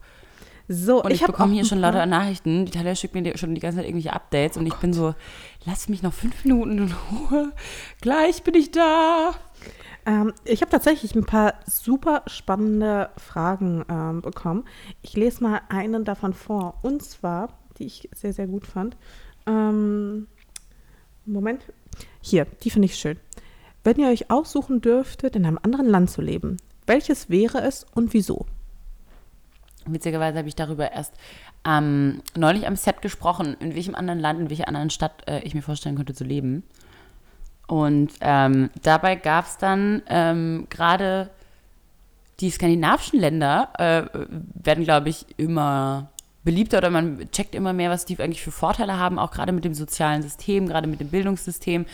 [0.68, 2.66] So, und ich, ich bekomme hier schon lauter Nachrichten.
[2.66, 5.14] Die Talia schickt mir schon die ganze Zeit irgendwelche Updates und ich bin so,
[5.66, 7.52] lass mich noch fünf Minuten in Ruhe.
[8.02, 9.36] Gleich bin ich da.
[10.06, 14.66] Ähm, ich habe tatsächlich ein paar super spannende Fragen ähm, bekommen.
[15.02, 16.80] Ich lese mal einen davon vor.
[16.82, 18.98] Und zwar, die ich sehr, sehr gut fand.
[19.48, 20.28] Ähm,
[21.26, 21.62] Moment.
[22.22, 23.18] Hier, die finde ich schön.
[23.84, 26.58] Wenn ihr euch aussuchen dürftet, in einem anderen Land zu leben,
[26.88, 28.46] welches wäre es und wieso?
[29.86, 31.14] Witzigerweise habe ich darüber erst
[31.66, 35.54] ähm, neulich am Set gesprochen, in welchem anderen Land, in welcher anderen Stadt äh, ich
[35.54, 36.64] mir vorstellen könnte zu leben.
[37.68, 41.30] Und ähm, dabei gab es dann ähm, gerade
[42.40, 44.28] die skandinavischen Länder, äh,
[44.64, 46.10] werden, glaube ich, immer
[46.46, 49.66] beliebter oder man checkt immer mehr, was die eigentlich für Vorteile haben, auch gerade mit
[49.66, 51.86] dem sozialen System, gerade mit dem Bildungssystem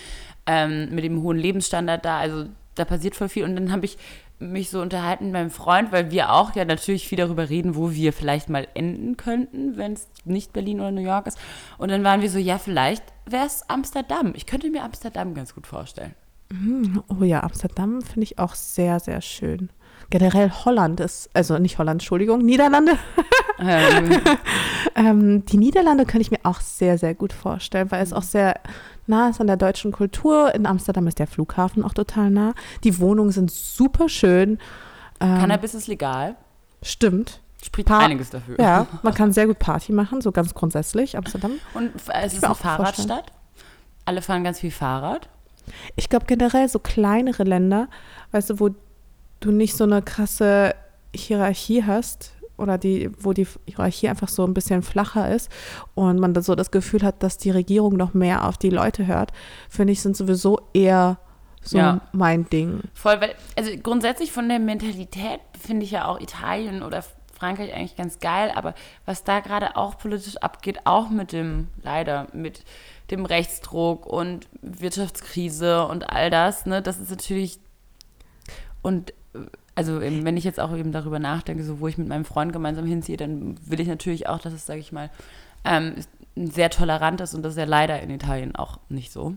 [0.46, 2.20] ähm, mit dem hohen Lebensstandard da.
[2.20, 2.46] Also
[2.76, 3.44] da passiert voll viel.
[3.44, 3.98] Und dann habe ich
[4.40, 7.92] mich so unterhalten mit meinem Freund, weil wir auch ja natürlich viel darüber reden, wo
[7.92, 11.38] wir vielleicht mal enden könnten, wenn es nicht Berlin oder New York ist.
[11.78, 14.34] Und dann waren wir so, ja, vielleicht wäre es Amsterdam.
[14.36, 16.16] Ich könnte mir Amsterdam ganz gut vorstellen.
[16.50, 19.70] Hm, oh ja, Amsterdam finde ich auch sehr, sehr schön.
[20.12, 22.98] Generell Holland ist, also nicht Holland, Entschuldigung, Niederlande.
[23.60, 24.22] Ähm.
[24.96, 28.60] ähm, die Niederlande könnte ich mir auch sehr, sehr gut vorstellen, weil es auch sehr
[29.08, 30.54] nah ist an der deutschen Kultur.
[30.54, 32.54] In Amsterdam ist der Flughafen auch total nah.
[32.84, 34.60] Die Wohnungen sind super schön.
[35.20, 36.36] Ähm, Cannabis ist legal.
[36.82, 37.40] Stimmt.
[37.64, 38.60] Spricht pa einiges dafür.
[38.60, 41.18] Ja, man kann sehr gut Party machen, so ganz grundsätzlich.
[41.18, 41.54] Amsterdam.
[41.74, 43.32] Und es ist eine Fahrradstadt.
[44.04, 45.30] Alle fahren ganz viel Fahrrad.
[45.96, 47.88] Ich glaube generell so kleinere Länder,
[48.32, 48.70] weißt du, wo
[49.42, 50.74] du nicht so eine krasse
[51.14, 52.32] Hierarchie hast,
[52.62, 55.50] oder die, wo die Hierarchie einfach so ein bisschen flacher ist
[55.96, 59.32] und man so das Gefühl hat, dass die Regierung noch mehr auf die Leute hört,
[59.70, 61.18] finde ich, sind sowieso eher
[61.62, 62.02] so ja.
[62.12, 62.82] mein Ding.
[62.94, 67.96] Voll, weil, also grundsätzlich von der Mentalität finde ich ja auch Italien oder Frankreich eigentlich
[67.96, 68.76] ganz geil, aber
[69.06, 72.64] was da gerade auch politisch abgeht, auch mit dem, leider, mit
[73.10, 77.60] dem Rechtsdruck und Wirtschaftskrise und all das, ne, das ist natürlich
[78.82, 79.14] und
[79.76, 82.52] also eben, wenn ich jetzt auch eben darüber nachdenke, so wo ich mit meinem Freund
[82.52, 85.10] gemeinsam hinziehe, dann will ich natürlich auch, dass es, sage ich mal,
[85.64, 85.96] ähm,
[86.36, 89.36] sehr tolerant ist und das ist ja leider in Italien auch nicht so.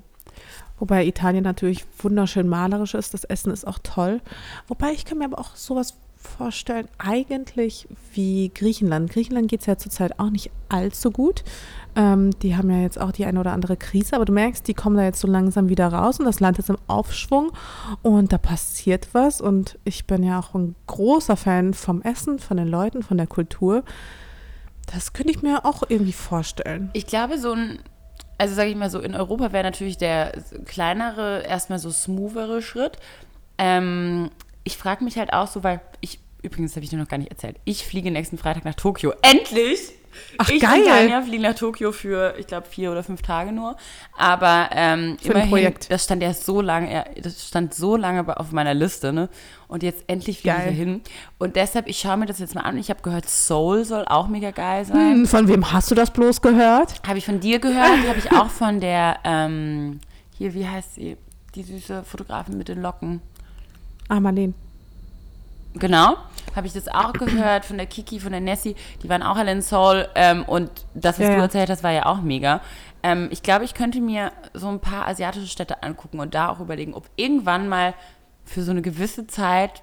[0.79, 4.21] Wobei Italien natürlich wunderschön malerisch ist, das Essen ist auch toll.
[4.67, 9.11] Wobei ich kann mir aber auch sowas vorstellen, eigentlich wie Griechenland.
[9.11, 11.45] Griechenland geht es ja zurzeit auch nicht allzu gut.
[11.97, 14.75] Ähm, die haben ja jetzt auch die eine oder andere Krise, aber du merkst, die
[14.75, 17.53] kommen da jetzt so langsam wieder raus und das Land ist im Aufschwung
[18.03, 19.41] und da passiert was.
[19.41, 23.27] Und ich bin ja auch ein großer Fan vom Essen, von den Leuten, von der
[23.27, 23.85] Kultur.
[24.93, 26.91] Das könnte ich mir auch irgendwie vorstellen.
[26.93, 27.79] Ich glaube, so ein
[28.39, 30.33] also sage ich mal so, in Europa wäre natürlich der
[30.65, 32.99] kleinere, erstmal so smoothere Schritt.
[33.59, 34.31] Ähm,
[34.65, 37.31] ich frage mich halt auch so, weil ich, übrigens habe ich dir noch gar nicht
[37.31, 39.13] erzählt, ich fliege nächsten Freitag nach Tokio.
[39.23, 39.93] Endlich!
[40.39, 40.81] Ach, ich geil.
[40.81, 43.77] und Tanja fliegen nach Tokio für, ich glaube, vier oder fünf Tage nur.
[44.17, 45.91] Aber ähm, Für immerhin, Projekt.
[45.91, 49.29] das stand ja so lange, das stand so lange auf meiner Liste, ne?
[49.69, 50.73] Und jetzt endlich fliege ich Geil.
[50.73, 51.01] hier hin.
[51.39, 52.79] Und deshalb, ich schaue mir das jetzt mal an.
[52.79, 55.15] Ich habe gehört, Soul soll auch mega geil sein.
[55.15, 56.95] Hm, von wem hast du das bloß gehört?
[57.07, 60.01] Habe ich von dir gehört, habe ich auch von der, ähm,
[60.37, 61.17] hier, wie heißt sie?
[61.55, 63.21] Die süße Fotografin mit den Locken.
[64.09, 64.55] Ah, Marlene.
[65.75, 66.17] Genau,
[66.55, 68.77] habe ich das auch gehört von der Kiki, von der Nessie.
[69.03, 70.09] Die waren auch alle in Seoul.
[70.15, 72.61] Ähm, und das, was Ja, du erzählt hast, war ja auch mega.
[73.03, 76.61] Ähm, ich glaube, ich könnte mir so ein paar asiatische Städte angucken und da auch
[76.61, 77.95] überlegen, ob irgendwann mal
[78.45, 79.83] für so eine gewisse Zeit,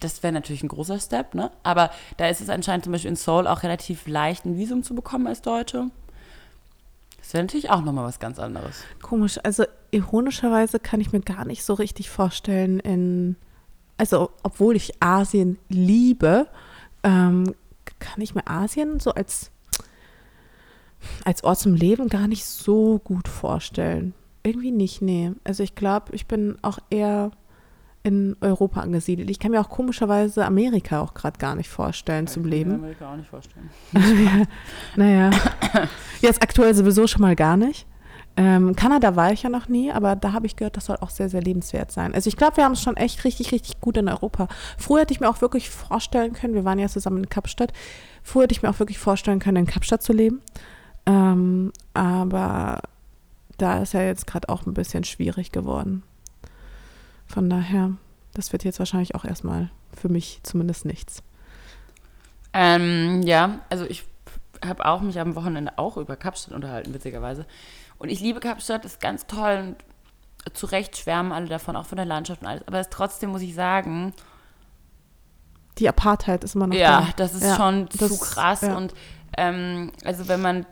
[0.00, 1.50] das wäre natürlich ein großer Step, ne?
[1.62, 4.94] Aber da ist es anscheinend zum Beispiel in Seoul auch relativ leicht, ein Visum zu
[4.94, 5.90] bekommen als Deutsche.
[7.18, 8.82] Das wäre natürlich auch nochmal was ganz anderes.
[9.02, 9.38] Komisch.
[9.42, 13.36] Also ironischerweise kann ich mir gar nicht so richtig vorstellen, in,
[13.98, 16.46] also obwohl ich Asien liebe,
[17.02, 17.54] ähm,
[17.98, 19.50] kann ich mir Asien so als,
[21.24, 24.14] als Ort zum Leben gar nicht so gut vorstellen.
[24.44, 25.32] Irgendwie nicht, nee.
[25.44, 27.32] Also ich glaube, ich bin auch eher
[28.04, 29.28] in Europa angesiedelt.
[29.28, 32.74] Ich kann mir auch komischerweise Amerika auch gerade gar nicht vorstellen zum Leben.
[32.74, 33.68] Amerika auch nicht vorstellen.
[34.96, 35.30] Naja,
[36.20, 37.86] jetzt aktuell sowieso schon mal gar nicht.
[38.38, 41.10] Ähm, Kanada war ich ja noch nie, aber da habe ich gehört, das soll auch
[41.10, 42.14] sehr, sehr lebenswert sein.
[42.14, 44.46] Also ich glaube, wir haben es schon echt richtig, richtig gut in Europa.
[44.78, 47.72] Früher hätte ich mir auch wirklich vorstellen können, wir waren ja zusammen in Kapstadt,
[48.22, 50.40] früher hätte ich mir auch wirklich vorstellen können, in Kapstadt zu leben.
[51.04, 52.80] Ähm, aber
[53.56, 56.04] da ist ja jetzt gerade auch ein bisschen schwierig geworden.
[57.26, 57.94] Von daher,
[58.34, 61.24] das wird jetzt wahrscheinlich auch erstmal für mich zumindest nichts.
[62.52, 64.04] Ähm, ja, also ich
[64.64, 67.46] habe auch mich am Wochenende auch über Kapstadt unterhalten, witzigerweise.
[67.98, 69.74] Und ich liebe Kapstadt, ist ganz toll
[70.46, 72.66] und zu Recht schwärmen alle davon, auch von der Landschaft und alles.
[72.66, 74.14] Aber es, trotzdem muss ich sagen,
[75.78, 77.08] Die Apartheid ist immer noch ja, da.
[77.16, 78.62] das ist Ja, schon das- zu krass.
[78.62, 78.76] ja.
[78.76, 78.94] Und
[79.36, 80.66] ähm, also wenn man,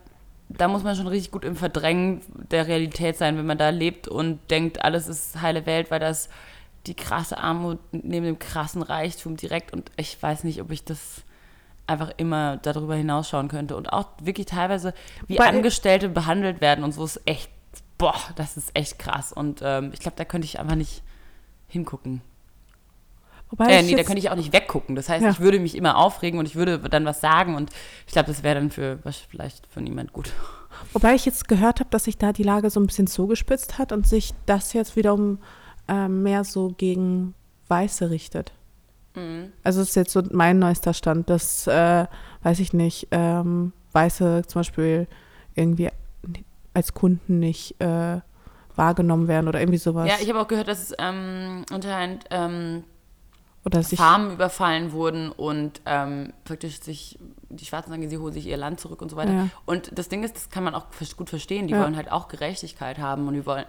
[0.49, 4.09] da muss man schon richtig gut im Verdrängen der Realität sein, wenn man da lebt
[4.09, 6.29] und denkt, alles ist heile Welt, weil das
[6.87, 11.23] die krasse Armut neben dem krassen Reichtum direkt und ich weiß nicht, ob ich das
[11.87, 14.93] einfach immer darüber hinausschauen könnte und auch wirklich teilweise
[15.27, 17.51] wie Weil- Angestellte behandelt werden und so ist echt,
[17.99, 21.03] boah, das ist echt krass und ähm, ich glaube, da könnte ich einfach nicht
[21.69, 22.23] hingucken.
[23.51, 24.97] Wobei Äh, ich nee, da könnte ich auch nicht weggucken.
[24.97, 25.31] Das heißt, Ja.
[25.31, 27.71] ich würde mich immer aufregen und ich würde dann was sagen und
[28.07, 30.33] ich glaube, das wäre dann für was vielleicht für niemand gut.
[30.93, 33.93] Wobei ich jetzt gehört habe, dass sich da die Lage so ein bisschen zugespitzt hat
[33.93, 35.39] und sich das jetzt wiederum
[35.89, 37.35] ähm, mehr so gegen
[37.69, 38.53] Weiße richtet.
[39.63, 42.07] Also das ist jetzt so mein neuester Stand, dass, äh,
[42.43, 45.07] weiß ich nicht, ähm, Weiße zum Beispiel
[45.55, 45.89] irgendwie
[46.75, 48.21] als Kunden nicht äh,
[48.75, 50.07] wahrgenommen werden oder irgendwie sowas.
[50.09, 52.85] Ja, ich habe auch gehört, dass es ähm, anscheinend ähm,
[53.65, 58.47] oder sich, Farmen überfallen wurden und ähm, praktisch sich, die Schwarzen sagen, sie holen sich
[58.47, 59.33] ihr Land zurück und so weiter.
[59.33, 59.49] Ja.
[59.65, 60.87] Und das Ding ist, das kann man auch
[61.17, 61.83] gut verstehen, die Ja.
[61.83, 63.65] wollen halt auch Gerechtigkeit haben und die wollen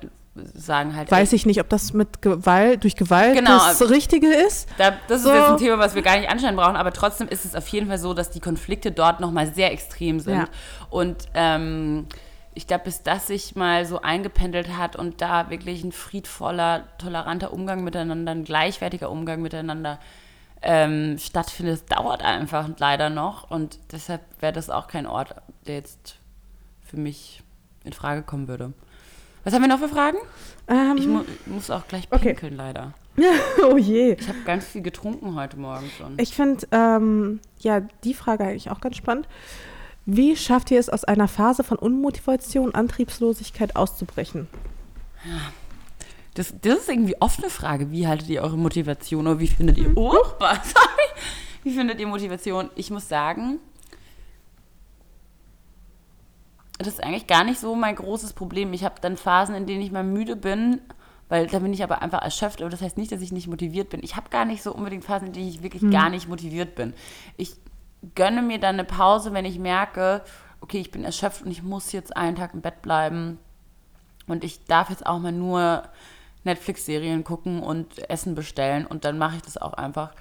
[0.54, 3.58] sagen halt, weiß ich nicht, ob das mit Gewalt, durch Gewalt Genau.
[3.58, 4.68] das Richtige ist.
[4.78, 5.30] Da, das So.
[5.30, 7.68] ist jetzt ein Thema, was wir gar nicht anschneiden brauchen, aber trotzdem ist es auf
[7.70, 10.36] jeden Fall so, dass die Konflikte dort nochmal sehr extrem sind.
[10.38, 10.46] Ja.
[10.90, 12.08] Und ähm,
[12.54, 17.54] ich glaube, bis das sich mal so eingependelt hat und da wirklich ein friedvoller, toleranter
[17.54, 20.00] Umgang miteinander, ein gleichwertiger Umgang miteinander
[20.64, 23.52] ähm, stattfindet, dauert einfach leider noch.
[23.52, 25.36] Und deshalb wäre das auch kein Ort,
[25.68, 26.16] der jetzt
[26.84, 27.44] für mich
[27.84, 28.74] in Frage kommen würde.
[29.48, 30.18] Was haben wir noch für Fragen?
[30.68, 32.34] Ähm, Ich mu muss auch gleich Okay.
[32.34, 32.94] pinkeln, leider.
[33.72, 34.12] oh je.
[34.20, 36.16] Ich habe ganz viel getrunken heute Morgen schon.
[36.20, 39.26] Ich finde, ähm, ja, die Frage eigentlich auch ganz spannend.
[40.06, 44.50] Wie schafft ihr es, aus einer Phase von Unmotivation, Antriebslosigkeit auszubrechen?
[46.34, 47.90] Das, das ist irgendwie oft eine Frage.
[47.90, 49.96] Wie haltet ihr eure Motivation oder wie findet ihr.
[49.96, 51.08] Oh, sorry.
[51.64, 52.70] Wie findet ihr Motivation?
[52.76, 53.60] Ich muss sagen,
[56.78, 58.74] das ist eigentlich gar nicht so mein großes Problem.
[58.74, 60.82] Ich habe dann Phasen, in denen ich mal müde bin,
[61.30, 62.62] weil da bin ich aber einfach erschöpft.
[62.62, 64.02] Aber das heißt nicht, dass ich nicht motiviert bin.
[64.04, 66.94] Ich habe gar nicht so unbedingt Phasen, in denen ich wirklich gar nicht motiviert bin.
[67.36, 67.56] Ich
[68.16, 70.22] gönne mir dann eine Pause, wenn ich merke,
[70.62, 73.40] okay, ich bin erschöpft und ich muss jetzt einen Tag im Bett bleiben.
[74.28, 75.84] Und ich darf jetzt auch mal nur
[76.44, 80.12] Netflix-Serien gucken und Essen bestellen und dann mache ich das auch einfach.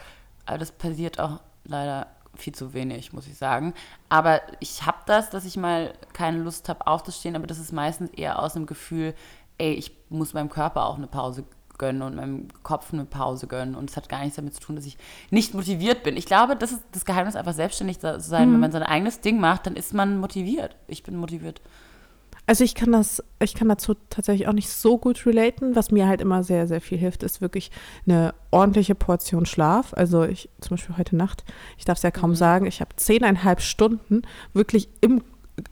[0.47, 3.75] Aber das passiert auch leider viel zu wenig, muss ich sagen.
[4.09, 8.11] Aber ich habe das, dass ich mal keine Lust habe aufzustehen, aber das ist meistens
[8.11, 9.15] eher aus dem Gefühl,
[9.59, 11.45] ey, ich muss meinem Körper auch eine Pause
[11.79, 13.75] gönnen und meinem Kopf eine Pause gönnen.
[13.75, 14.97] Und es hat gar nichts damit zu tun, dass ich
[15.31, 16.17] nicht motiviert bin.
[16.17, 18.53] Ich glaube, das ist das Geheimnis, einfach selbstständig zu sein.
[18.53, 20.77] Wenn man sein eigenes Ding macht, dann ist man motiviert.
[20.87, 21.61] Ich bin motiviert.
[22.49, 25.75] Also ich kann das, ich kann dazu tatsächlich auch nicht so gut relaten.
[25.75, 27.73] Was mir halt immer sehr, sehr viel hilft, ist wirklich
[28.07, 29.93] eine ordentliche Portion Schlaf.
[29.95, 31.45] Also ich, zum Beispiel heute Nacht,
[31.77, 32.37] ich darf es ja kaum Mhm.
[32.37, 34.23] sagen, ich habe zehneinhalb Stunden
[34.53, 35.23] wirklich im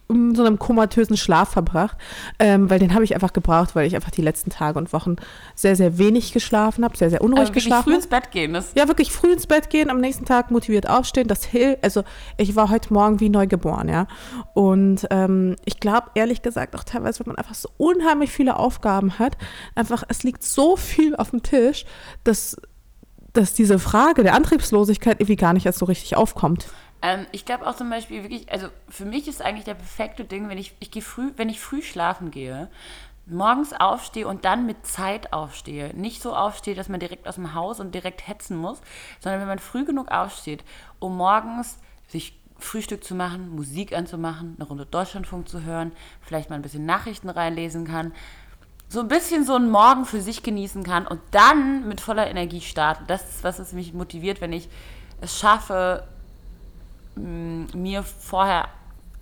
[0.09, 1.97] in so einem komatösen Schlaf verbracht,
[2.39, 5.17] ähm, weil den habe ich einfach gebraucht, weil ich einfach die letzten Tage und Wochen
[5.55, 8.53] sehr, sehr wenig geschlafen habe, sehr, sehr unruhig Aber wirklich geschlafen früh ins Bett gehen,
[8.55, 11.29] das Ja, wirklich früh ins Bett gehen, am nächsten Tag motiviert aufstehen.
[11.29, 11.85] Das hilft.
[11.85, 12.05] Also
[12.37, 14.07] ich war heute Morgen wie neu geboren, ja.
[14.55, 19.19] Und ähm, ich glaube ehrlich gesagt auch teilweise, wenn man einfach so unheimlich viele Aufgaben
[19.19, 19.37] hat,
[19.75, 21.85] einfach es liegt so viel auf dem Tisch,
[22.25, 22.57] dass
[23.35, 26.69] dass diese Frage der Antriebslosigkeit irgendwie gar nicht erst so richtig aufkommt.
[27.05, 30.49] Ähm, ich glaube auch zum Beispiel wirklich, also für mich ist eigentlich der perfekte Ding,
[30.49, 32.71] wenn ich, ich gehe früh, wenn ich früh schlafen gehe,
[33.27, 35.93] morgens aufstehe und dann mit Zeit aufstehe.
[35.95, 38.81] Nicht so aufstehe, dass man direkt aus dem Haus und direkt hetzen muss,
[39.21, 40.65] sondern wenn man früh genug aufsteht,
[40.99, 41.79] um morgens
[42.09, 45.93] sich Frühstück zu machen, Musik anzumachen, eine Runde Deutschlandfunk zu hören,
[46.23, 48.13] vielleicht mal ein bisschen Nachrichten reinlesen kann,
[48.89, 52.63] so ein bisschen so einen Morgen für sich genießen kann und dann mit voller Energie
[52.63, 53.05] starten.
[53.09, 54.71] Das ist, was es mich motiviert, wenn ich
[55.21, 56.07] es schaffe,
[57.17, 58.69] mir vorher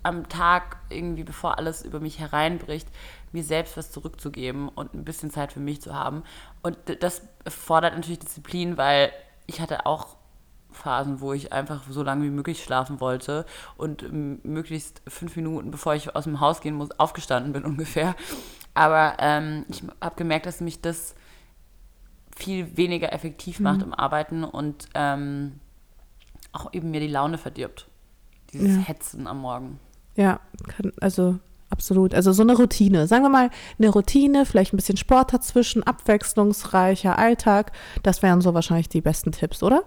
[0.03, 2.89] am Tag irgendwie, bevor alles über mich hereinbricht,
[3.33, 6.23] mir selbst was zurückzugeben und ein bisschen Zeit für mich zu haben.
[6.63, 9.13] Und das fordert natürlich Disziplin, weil
[9.47, 10.17] ich hatte auch
[10.73, 13.45] Phasen, wo ich einfach so lange wie möglich schlafen wollte
[13.77, 14.11] und
[14.45, 18.15] möglichst fünf Minuten, bevor ich aus dem Haus gehen muss, aufgestanden bin ungefähr.
[18.75, 21.15] Aber ähm, ich habe gemerkt, dass mich das
[22.35, 25.61] viel weniger effektiv macht im Arbeiten und ähm,
[26.53, 27.89] auch eben mir die Laune verdirbt.
[28.53, 28.83] Dieses Ja.
[28.83, 29.79] Hetzen am Morgen.
[30.15, 31.39] Ja, kann, also
[31.71, 32.15] absolut.
[32.15, 33.07] Also so eine Routine.
[33.07, 37.73] Sagen wir mal, eine Routine, vielleicht ein bisschen Sport dazwischen, abwechslungsreicher Alltag.
[38.03, 39.83] Das wären so wahrscheinlich die besten Tipps, oder?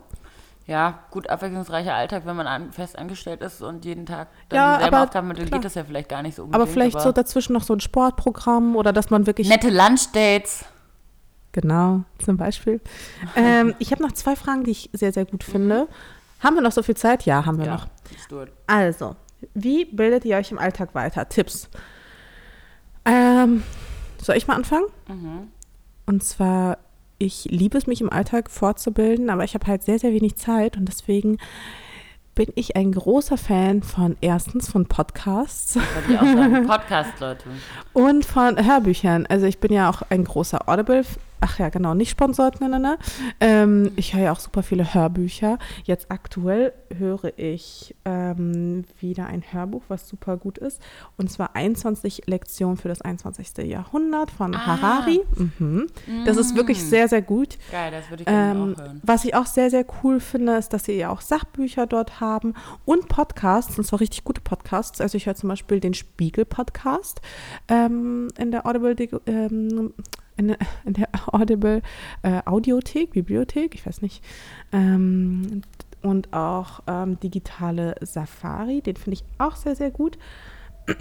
[0.67, 4.77] Ja, gut, abwechslungsreicher Alltag, wenn man an, fest angestellt ist und jeden Tag dann Ja,
[4.77, 6.63] dieselben aber Aufgaben hat, dann geht das ja vielleicht gar nicht so unbedingt.
[6.63, 9.47] Aber vielleicht so dazwischen noch so ein Sportprogramm oder dass man wirklich.
[9.47, 10.65] Nette Lunchdates.
[11.51, 12.81] Genau, zum Beispiel.
[13.35, 15.87] Ähm, ich habe noch zwei Fragen, die ich sehr, sehr gut finde.
[16.39, 17.25] Haben wir noch so viel Zeit?
[17.25, 17.87] Ja, haben wir noch.
[18.29, 18.51] Ja, it.
[18.67, 19.15] Also,
[19.53, 21.27] wie bildet ihr euch im Alltag weiter?
[21.29, 21.69] Tipps.
[23.05, 23.63] Ähm,
[24.21, 24.87] soll ich mal anfangen?
[25.07, 25.47] Mhm.
[26.05, 26.77] Und zwar,
[27.17, 30.77] ich liebe es, mich im Alltag fortzubilden, aber ich habe halt sehr, sehr wenig Zeit
[30.77, 31.37] und deswegen
[32.35, 35.77] bin ich ein großer Fan von erstens von Podcasts
[36.09, 36.67] ich auch sagen.
[36.67, 37.45] Podcast, Leute.
[37.93, 39.25] und von Hörbüchern.
[39.25, 41.05] Also ich bin ja auch ein großer Audible,
[41.45, 42.97] ach ja genau, nicht sponsort, ne, ne, ne.
[43.39, 45.59] Ähm, ich höre ja auch super viele Hörbücher.
[45.83, 50.81] Jetzt aktuell höre ich ähm, wieder ein Hörbuch, was super gut ist.
[51.17, 53.57] Und zwar 21 Lektionen für das 21.
[53.69, 54.65] Jahrhundert von Ah.
[54.65, 55.21] Harari.
[55.59, 55.87] Mhm.
[56.25, 57.57] Das ist wirklich sehr, sehr gut.
[57.71, 59.01] Geil, das würde ich Ähm, auch hören.
[59.03, 62.53] was ich auch sehr, sehr cool finde, ist, dass sie ja auch Sachbücher dort haben
[62.85, 64.99] und Podcasts, und zwar richtig gute Podcasts.
[65.01, 67.21] Also ich höre zum Beispiel den Spiegel-Podcast
[67.67, 68.95] ähm, in der Audible,
[69.27, 69.93] ähm,
[70.37, 70.55] in,
[70.85, 71.81] in der Audible
[72.23, 74.23] äh, Audiothek, Bibliothek, ich weiß nicht.
[74.71, 75.61] Ähm,
[76.01, 80.17] und auch ähm, digitale Safari, den finde ich auch sehr, sehr gut.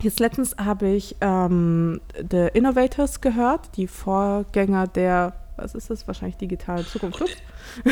[0.00, 2.00] Jetzt letztens habe ich ähm,
[2.30, 7.42] The Innovators gehört, die Vorgänger der, was ist das, wahrscheinlich digitale Zukunft.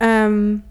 [0.00, 0.62] Ähm,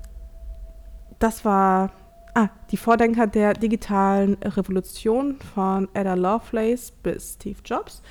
[1.20, 1.92] das war,
[2.34, 8.02] ah, die Vordenker der digitalen Revolution von Ada Lovelace bis Steve Jobs.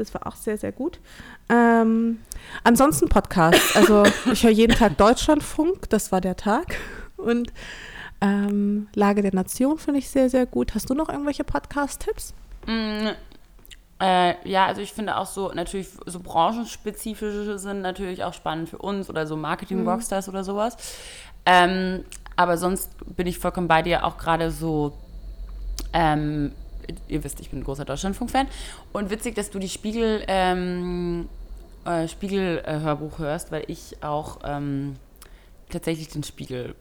[0.00, 0.98] Das war auch sehr, sehr gut.
[1.48, 2.20] Ähm,
[2.64, 3.76] ansonsten Podcasts.
[3.76, 6.76] Also ich höre jeden Tag Deutschlandfunk, das war der Tag.
[7.16, 7.52] Und
[8.20, 10.74] ähm, Lage der Nation finde ich sehr, sehr gut.
[10.74, 12.34] Hast du noch irgendwelche Podcast-Tipps?
[12.66, 13.08] Mm,
[14.00, 18.78] äh, ja, also ich finde auch so, natürlich so branchenspezifische sind natürlich auch spannend für
[18.78, 20.76] uns oder so Marketing-Rockstars oder sowas.
[21.46, 22.04] Ähm,
[22.36, 24.92] aber sonst bin ich vollkommen bei dir, auch gerade so,
[25.92, 26.52] ähm,
[27.08, 28.46] ihr wisst, ich bin ein großer Deutschlandfunk-Fan.
[28.92, 31.28] Und witzig, dass du die Spiegel, ähm,
[31.84, 34.96] äh, Spiegel-Hörbuch hörst, weil ich auch ähm,
[35.70, 36.74] tatsächlich den Spiegel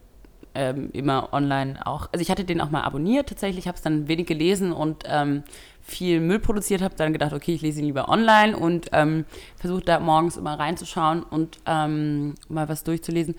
[0.55, 4.07] ähm, immer online auch, also ich hatte den auch mal abonniert tatsächlich, habe es dann
[4.07, 5.43] wenig gelesen und ähm,
[5.81, 9.25] viel Müll produziert, habe dann gedacht, okay, ich lese ihn lieber online und ähm,
[9.57, 13.35] versuche da morgens immer reinzuschauen und ähm, mal was durchzulesen.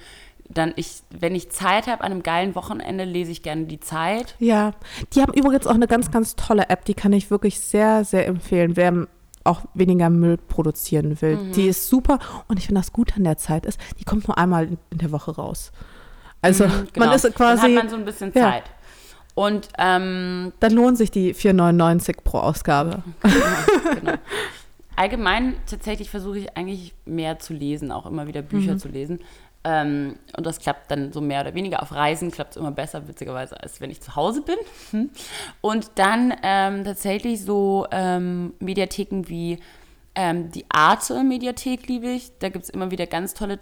[0.53, 4.35] Dann ich, wenn ich Zeit habe an einem geilen Wochenende, lese ich gerne die Zeit.
[4.41, 4.73] Ja,
[5.15, 8.27] die haben übrigens auch eine ganz, ganz tolle App, die kann ich wirklich sehr, sehr
[8.27, 9.07] empfehlen, wer
[9.45, 11.39] auch weniger Müll produzieren will.
[11.55, 14.37] Die ist super und ich finde, das Gute an der Zeit ist, die kommt nur
[14.37, 15.73] einmal in, der Woche raus.
[16.43, 17.07] Also Mhm, genau.
[17.07, 18.51] man ist Dann quasi, hat man so ein bisschen Ja.
[18.51, 18.65] Zeit.
[19.35, 23.03] Und ähm, dann lohnt sich die 4,99 pro Ausgabe.
[23.95, 24.15] genau.
[24.97, 29.21] Allgemein tatsächlich versuche ich eigentlich mehr zu lesen, auch immer wieder Bücher zu lesen.
[29.63, 31.83] Ähm, und das klappt dann so mehr oder weniger.
[31.83, 34.57] Auf Reisen klappt es immer besser, witzigerweise, als wenn ich zu Hause bin.
[34.91, 35.11] Hm.
[35.61, 39.59] Und dann ähm, tatsächlich so ähm, Mediatheken wie
[40.17, 42.33] ähm, die Arte-Mediathek liebe ich.
[42.41, 43.61] Da gibt es immer wieder ganz tolle,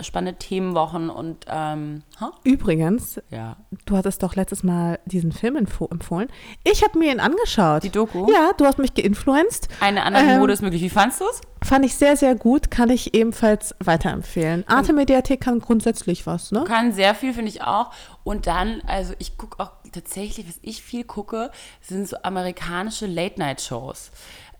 [0.00, 2.32] spannende Themenwochen und ähm, huh?
[2.44, 3.56] Übrigens, ja.
[3.86, 6.28] du hattest doch letztes Mal diesen Film empfohlen.
[6.64, 7.82] Ich habe mir ihn angeschaut.
[7.82, 8.30] Die Doku?
[8.30, 9.68] Ja, du hast mich geinfluenced.
[9.80, 10.82] Eine andere ähm, Mode ist möglich.
[10.82, 11.40] Wie fandest du es?
[11.66, 12.70] Fand ich sehr, sehr gut.
[12.70, 14.64] Kann ich ebenfalls weiterempfehlen.
[14.68, 16.64] Arte-Mediathek kann grundsätzlich was, ne?
[16.64, 17.90] Kann sehr viel, finde ich auch.
[18.22, 24.10] Und dann, also ich gucke auch tatsächlich, was ich viel gucke, sind so amerikanische Late-Night-Shows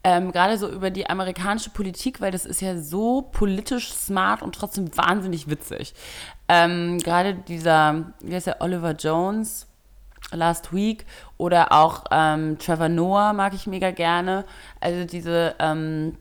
[0.07, 4.55] ähm, gerade so über die amerikanische Politik, weil das ist ja so politisch smart und
[4.55, 5.95] trotzdem wahnsinnig witzig.
[6.49, 9.67] Ähm, gerade dieser, wie heißt der, Oliver Jones,
[10.31, 11.07] Last Week
[11.39, 14.45] oder auch ähm, Trevor Noah mag ich mega gerne.
[14.79, 16.17] Also diese ähm,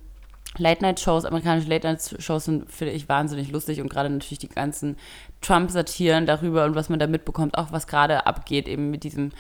[0.58, 4.98] Late-Night-Shows, amerikanische Late-Night-Shows sind, finde ich, wahnsinnig lustig und gerade natürlich die ganzen
[5.42, 9.32] Trump-Satiren darüber und was man da mitbekommt, auch was gerade abgeht, eben mit diesem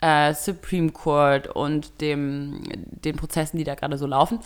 [0.00, 4.40] äh, Supreme Court und dem, den Prozessen, die da gerade so laufen.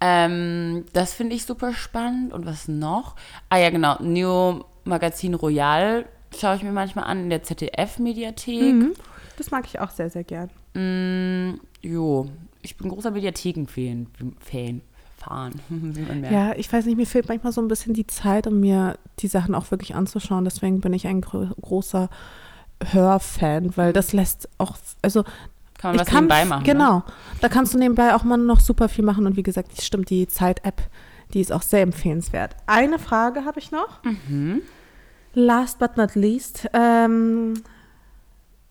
[0.00, 2.32] Ähm, das finde ich super spannend.
[2.32, 3.16] Und was noch?
[3.48, 3.96] Ah ja, genau.
[4.00, 6.06] Neo Magazin Royal
[6.38, 8.74] schaue ich mir manchmal an in der ZDF-Mediathek.
[8.74, 8.92] Mhm.
[9.36, 10.50] Das mag ich auch sehr, sehr gern.
[10.74, 12.28] Mm, jo,
[12.62, 14.06] ich bin großer Mediatheken-Fan.
[14.40, 14.82] Fan,
[15.16, 15.60] fahren,
[16.30, 19.28] Ja, ich weiß nicht, mir fehlt manchmal so ein bisschen die Zeit, um mir die
[19.28, 20.44] Sachen auch wirklich anzuschauen.
[20.44, 22.08] Deswegen bin ich ein gro großer
[22.84, 25.24] Hörfan, weil das lässt auch, also
[25.78, 26.62] kann man was kann, nebenbei machen.
[26.62, 26.72] Ne?
[26.72, 27.04] Genau, ne?
[27.40, 30.10] da kannst du nebenbei auch mal noch super viel machen und wie gesagt, die stimmt,
[30.10, 30.82] die Zeit-App,
[31.32, 32.56] die ist auch sehr empfehlenswert.
[32.66, 34.02] Eine Frage habe ich noch.
[34.02, 34.62] Mhm.
[35.32, 37.62] Last but not least, ähm,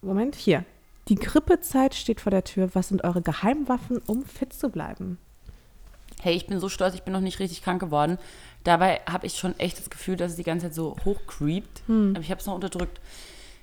[0.01, 0.65] Moment, hier.
[1.07, 2.69] Die Grippezeit steht vor der Tür.
[2.73, 5.17] Was sind eure Geheimwaffen, um fit zu bleiben?
[6.21, 8.17] Hey, ich bin so stolz, ich bin noch nicht richtig krank geworden.
[8.63, 11.81] Dabei habe ich schon echt das Gefühl, dass es die ganze Zeit so hochcreept.
[11.87, 12.11] Hm.
[12.15, 12.99] Aber ich habe es noch unterdrückt.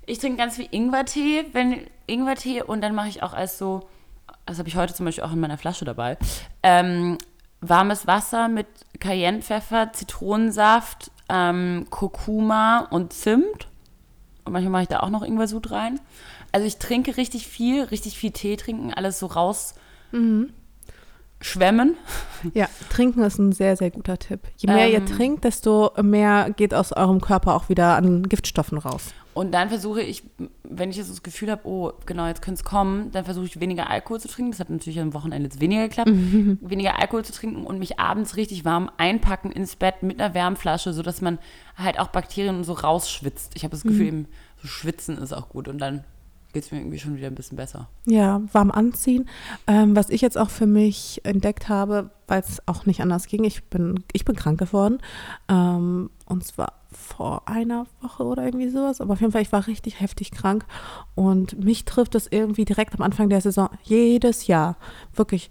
[0.07, 3.89] Ich trinke ganz viel Ingwertee, wenn Ingwertee und dann mache ich auch als so,
[4.47, 6.17] das habe ich heute zum Beispiel auch in meiner Flasche dabei,
[6.63, 7.19] ähm,
[7.61, 8.67] warmes Wasser mit
[9.01, 13.69] Cayennepfeffer, Zitronensaft, ähm, Kurkuma und Zimt.
[14.45, 15.99] Und manchmal mache ich da auch noch Ingwersud rein.
[16.53, 19.75] Also ich trinke richtig viel, richtig viel Tee trinken, alles so raus.
[20.13, 20.53] Mhm.
[21.41, 21.97] Schwemmen.
[22.55, 24.41] Ja, trinken ist ein sehr, sehr guter Tipp.
[24.57, 28.79] Je mehr ähm, ihr trinkt, desto mehr geht aus eurem Körper auch wieder an Giftstoffen
[28.79, 29.13] raus.
[29.37, 30.23] Und dann versuche ich,
[30.63, 33.61] wenn ich jetzt das Gefühl habe, oh, genau, jetzt könnte es kommen, dann versuche ich
[33.61, 34.53] weniger Alkohol zu trinken.
[34.53, 36.09] Das hat natürlich am Wochenende jetzt weniger geklappt.
[36.09, 36.57] Mhm.
[36.63, 40.95] Weniger Alkohol zu trinken und mich abends richtig warm einpacken ins Bett mit einer Wärmflasche,
[40.95, 41.39] sodass man
[41.77, 43.53] halt auch Bakterien und so rausschwitzt.
[43.57, 44.09] Ich habe das Gefühl, mhm.
[44.09, 44.29] eben
[44.63, 46.05] so schwitzen ist auch gut und dann
[46.55, 47.91] geht es mir irgendwie schon wieder ein bisschen besser.
[48.07, 49.29] Ja, warm anziehen.
[49.67, 53.45] Ähm, was ich jetzt auch für mich entdeckt habe, weil es auch nicht anders ging,
[53.45, 54.97] ich bin, ich bin krank geworden.
[55.51, 59.01] Ähm, und zwar vor einer Woche oder irgendwie sowas.
[59.01, 60.65] Aber auf jeden Fall, ich war richtig heftig krank.
[61.15, 63.69] Und mich trifft es irgendwie direkt am Anfang der Saison.
[63.83, 64.77] Jedes Jahr.
[65.15, 65.51] Wirklich.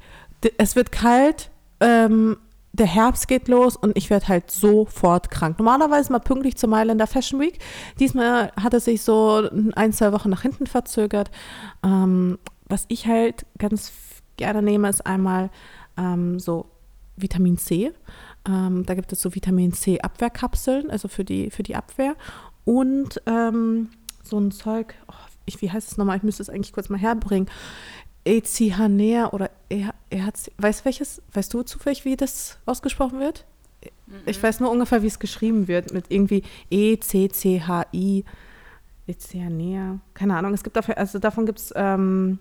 [0.57, 1.51] Es wird kalt.
[1.79, 2.37] Ähm,
[2.73, 5.57] der Herbst geht los und ich werde halt sofort krank.
[5.59, 7.59] Normalerweise mal pünktlich zur Mailänder Fashion Week.
[7.99, 11.31] Diesmal hat es sich so ein, zwei Wochen nach hinten verzögert.
[11.83, 12.37] Ähm,
[12.67, 13.93] was ich halt ganz
[14.35, 15.49] gerne nehme, ist einmal
[15.97, 16.65] ähm, so
[17.15, 17.93] Vitamin C.
[18.47, 22.15] Ähm, da gibt es so Vitamin C Abwehrkapseln, also für die, für die Abwehr.
[22.63, 23.89] Und ähm,
[24.23, 25.13] so ein Zeug, oh,
[25.45, 26.17] ich, wie heißt es nochmal?
[26.17, 27.49] Ich müsste es eigentlich kurz mal herbringen.
[28.25, 33.45] Ecihanea oder er, er hat, weißt welches, weißt du zufällig, wie das ausgesprochen wird?
[34.07, 34.13] Mhm.
[34.25, 38.25] Ich weiß nur ungefähr, wie es geschrieben wird, mit irgendwie E, C, C, H, I,
[39.05, 40.53] Ecihanea, keine Ahnung.
[40.53, 42.39] Es gibt dafür, also davon gibt es ähm,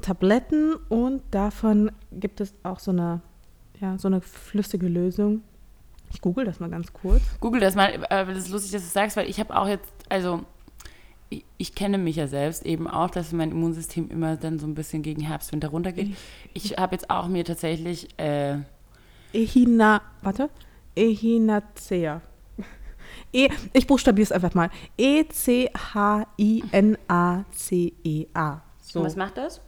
[0.00, 3.20] Tabletten und davon gibt es auch so eine
[3.80, 5.42] ja, so eine flüssige Lösung.
[6.12, 7.22] Ich google das mal ganz kurz.
[7.40, 9.92] Google das mal, äh, das ist lustig, dass du sagst, weil ich habe auch jetzt,
[10.08, 10.40] also
[11.28, 14.74] ich, ich, kenne mich ja selbst eben auch, dass mein Immunsystem immer dann so ein
[14.74, 16.16] bisschen gegen Herbst, Winter runtergeht.
[16.54, 18.56] Ich habe jetzt auch mir tatsächlich äh,
[19.32, 20.50] Echina, warte,
[20.94, 22.20] Echinacea.
[23.32, 24.70] E, ich buchstabiere es einfach mal.
[24.98, 25.72] E-C-H-I-N-A-C-E-A.
[28.82, 28.98] So.
[28.98, 29.60] Und was macht das?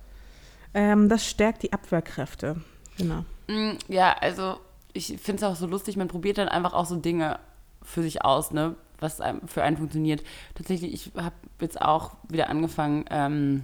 [0.75, 2.61] Ähm, das stärkt die Abwehrkräfte.
[2.99, 3.25] Genau.
[3.49, 4.57] Mm, ja, also
[4.93, 7.39] ich finde es auch so lustig, man probiert dann einfach auch so Dinge
[7.83, 10.23] für sich aus, ne, was für einen funktioniert.
[10.55, 13.63] Tatsächlich, ich habe jetzt auch wieder angefangen, ähm,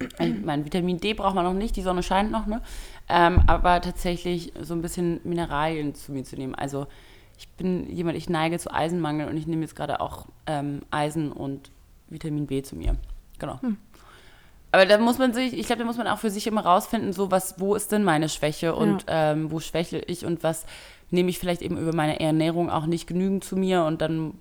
[0.00, 2.62] ich Vitamin D braucht man noch nicht, die Sonne scheint noch, ne?
[3.08, 6.54] Ähm, aber tatsächlich so ein bisschen Mineralien zu mir zu nehmen.
[6.54, 6.86] Also
[7.36, 11.32] ich bin jemand, ich neige zu Eisenmangel und ich nehme jetzt gerade auch ähm, Eisen
[11.32, 11.70] und
[12.08, 12.96] Vitamin B zu mir.
[13.38, 13.60] Genau.
[13.60, 13.76] Hm.
[14.74, 17.12] Aber da muss man sich, ich glaube, da muss man auch für sich immer rausfinden,
[17.12, 19.30] so was, wo ist denn meine Schwäche und ja.
[19.30, 20.66] ähm, wo schwäche ich und was
[21.12, 24.34] nehme ich vielleicht eben über meine Ernährung auch nicht genügend zu mir und dann,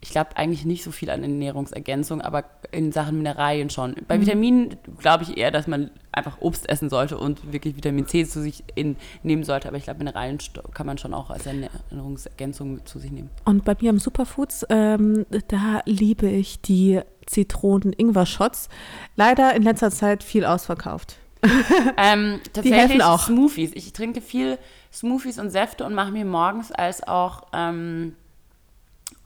[0.00, 3.94] ich glaube eigentlich nicht so viel an Ernährungsergänzung, aber in Sachen Mineralien schon.
[4.08, 4.22] Bei Mhm.
[4.22, 8.40] Vitaminen glaube ich eher, dass man einfach Obst essen sollte und wirklich Vitamin C zu
[8.40, 10.38] sich in, nehmen sollte, aber ich glaube, Mineralien
[10.72, 13.28] kann man schon auch als Ernährungsergänzung zu sich nehmen.
[13.44, 18.68] Und bei mir im Superfoods, ähm, da liebe ich die Zitronen-Ingwer-Shots.
[19.16, 21.16] Leider in letzter Zeit viel ausverkauft.
[21.96, 23.26] Ähm, helfen tatsächlich auch.
[23.26, 23.72] Smoothies.
[23.74, 24.58] Ich trinke viel
[24.92, 28.14] Smoothies und Säfte und mache mir morgens als auch ähm,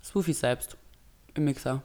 [0.03, 0.77] Smoothies selbst
[1.35, 1.83] im Mixer.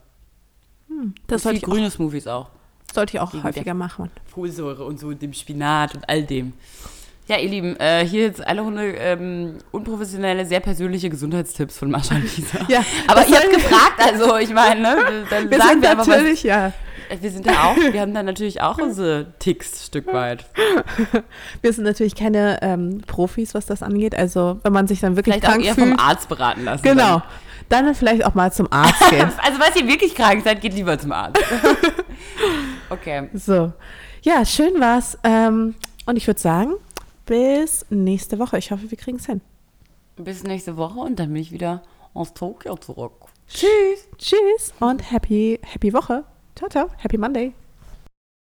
[1.27, 2.49] Das viel sollte ich, auch, grüne Smoothies auch.
[2.93, 4.09] sollte ich auch Gegen häufiger machen.
[4.25, 6.53] Folsäure und so, dem Spinat und all dem.
[7.27, 12.15] Ja, ihr Lieben, äh, hier jetzt alle Runde ähm, unprofessionelle, sehr persönliche Gesundheitstipps von Mascha
[12.15, 12.59] und Lisa.
[12.69, 16.07] Ja, Aber ihr habt gefragt, also ich meine, ne, dann Wir sagen sind wir einfach
[16.07, 16.71] natürlich, ja.
[17.09, 17.21] was.
[17.21, 20.45] Wir sind da auch, wir haben da natürlich auch unsere Ticks Stück weit.
[21.61, 24.15] Wir sind natürlich keine ähm, Profis, was das angeht.
[24.15, 25.89] Also wenn man sich dann wirklich Vielleicht auch krank eher fühlt.
[25.89, 26.83] vom Arzt beraten lassen.
[26.83, 27.21] Genau.
[27.67, 29.29] Dann vielleicht auch mal zum Arzt gehen.
[29.43, 31.43] Also, falls ihr wirklich krank seid, geht lieber zum Arzt.
[32.89, 33.29] okay.
[33.33, 33.73] So.
[34.21, 35.17] Ja, schön war's.
[35.25, 35.75] Ähm,
[36.05, 36.75] und ich würde sagen,
[37.27, 38.57] bis nächste Woche.
[38.57, 39.41] Ich hoffe, wir kriegen es hin.
[40.15, 41.83] Bis nächste Woche und dann bin ich wieder
[42.15, 43.27] aus Tokio zurück.
[43.47, 44.07] Tschüss.
[44.17, 46.23] Tschüss und happy, happy Woche.
[46.55, 46.89] Ciao, ciao.
[46.97, 47.53] Happy Monday.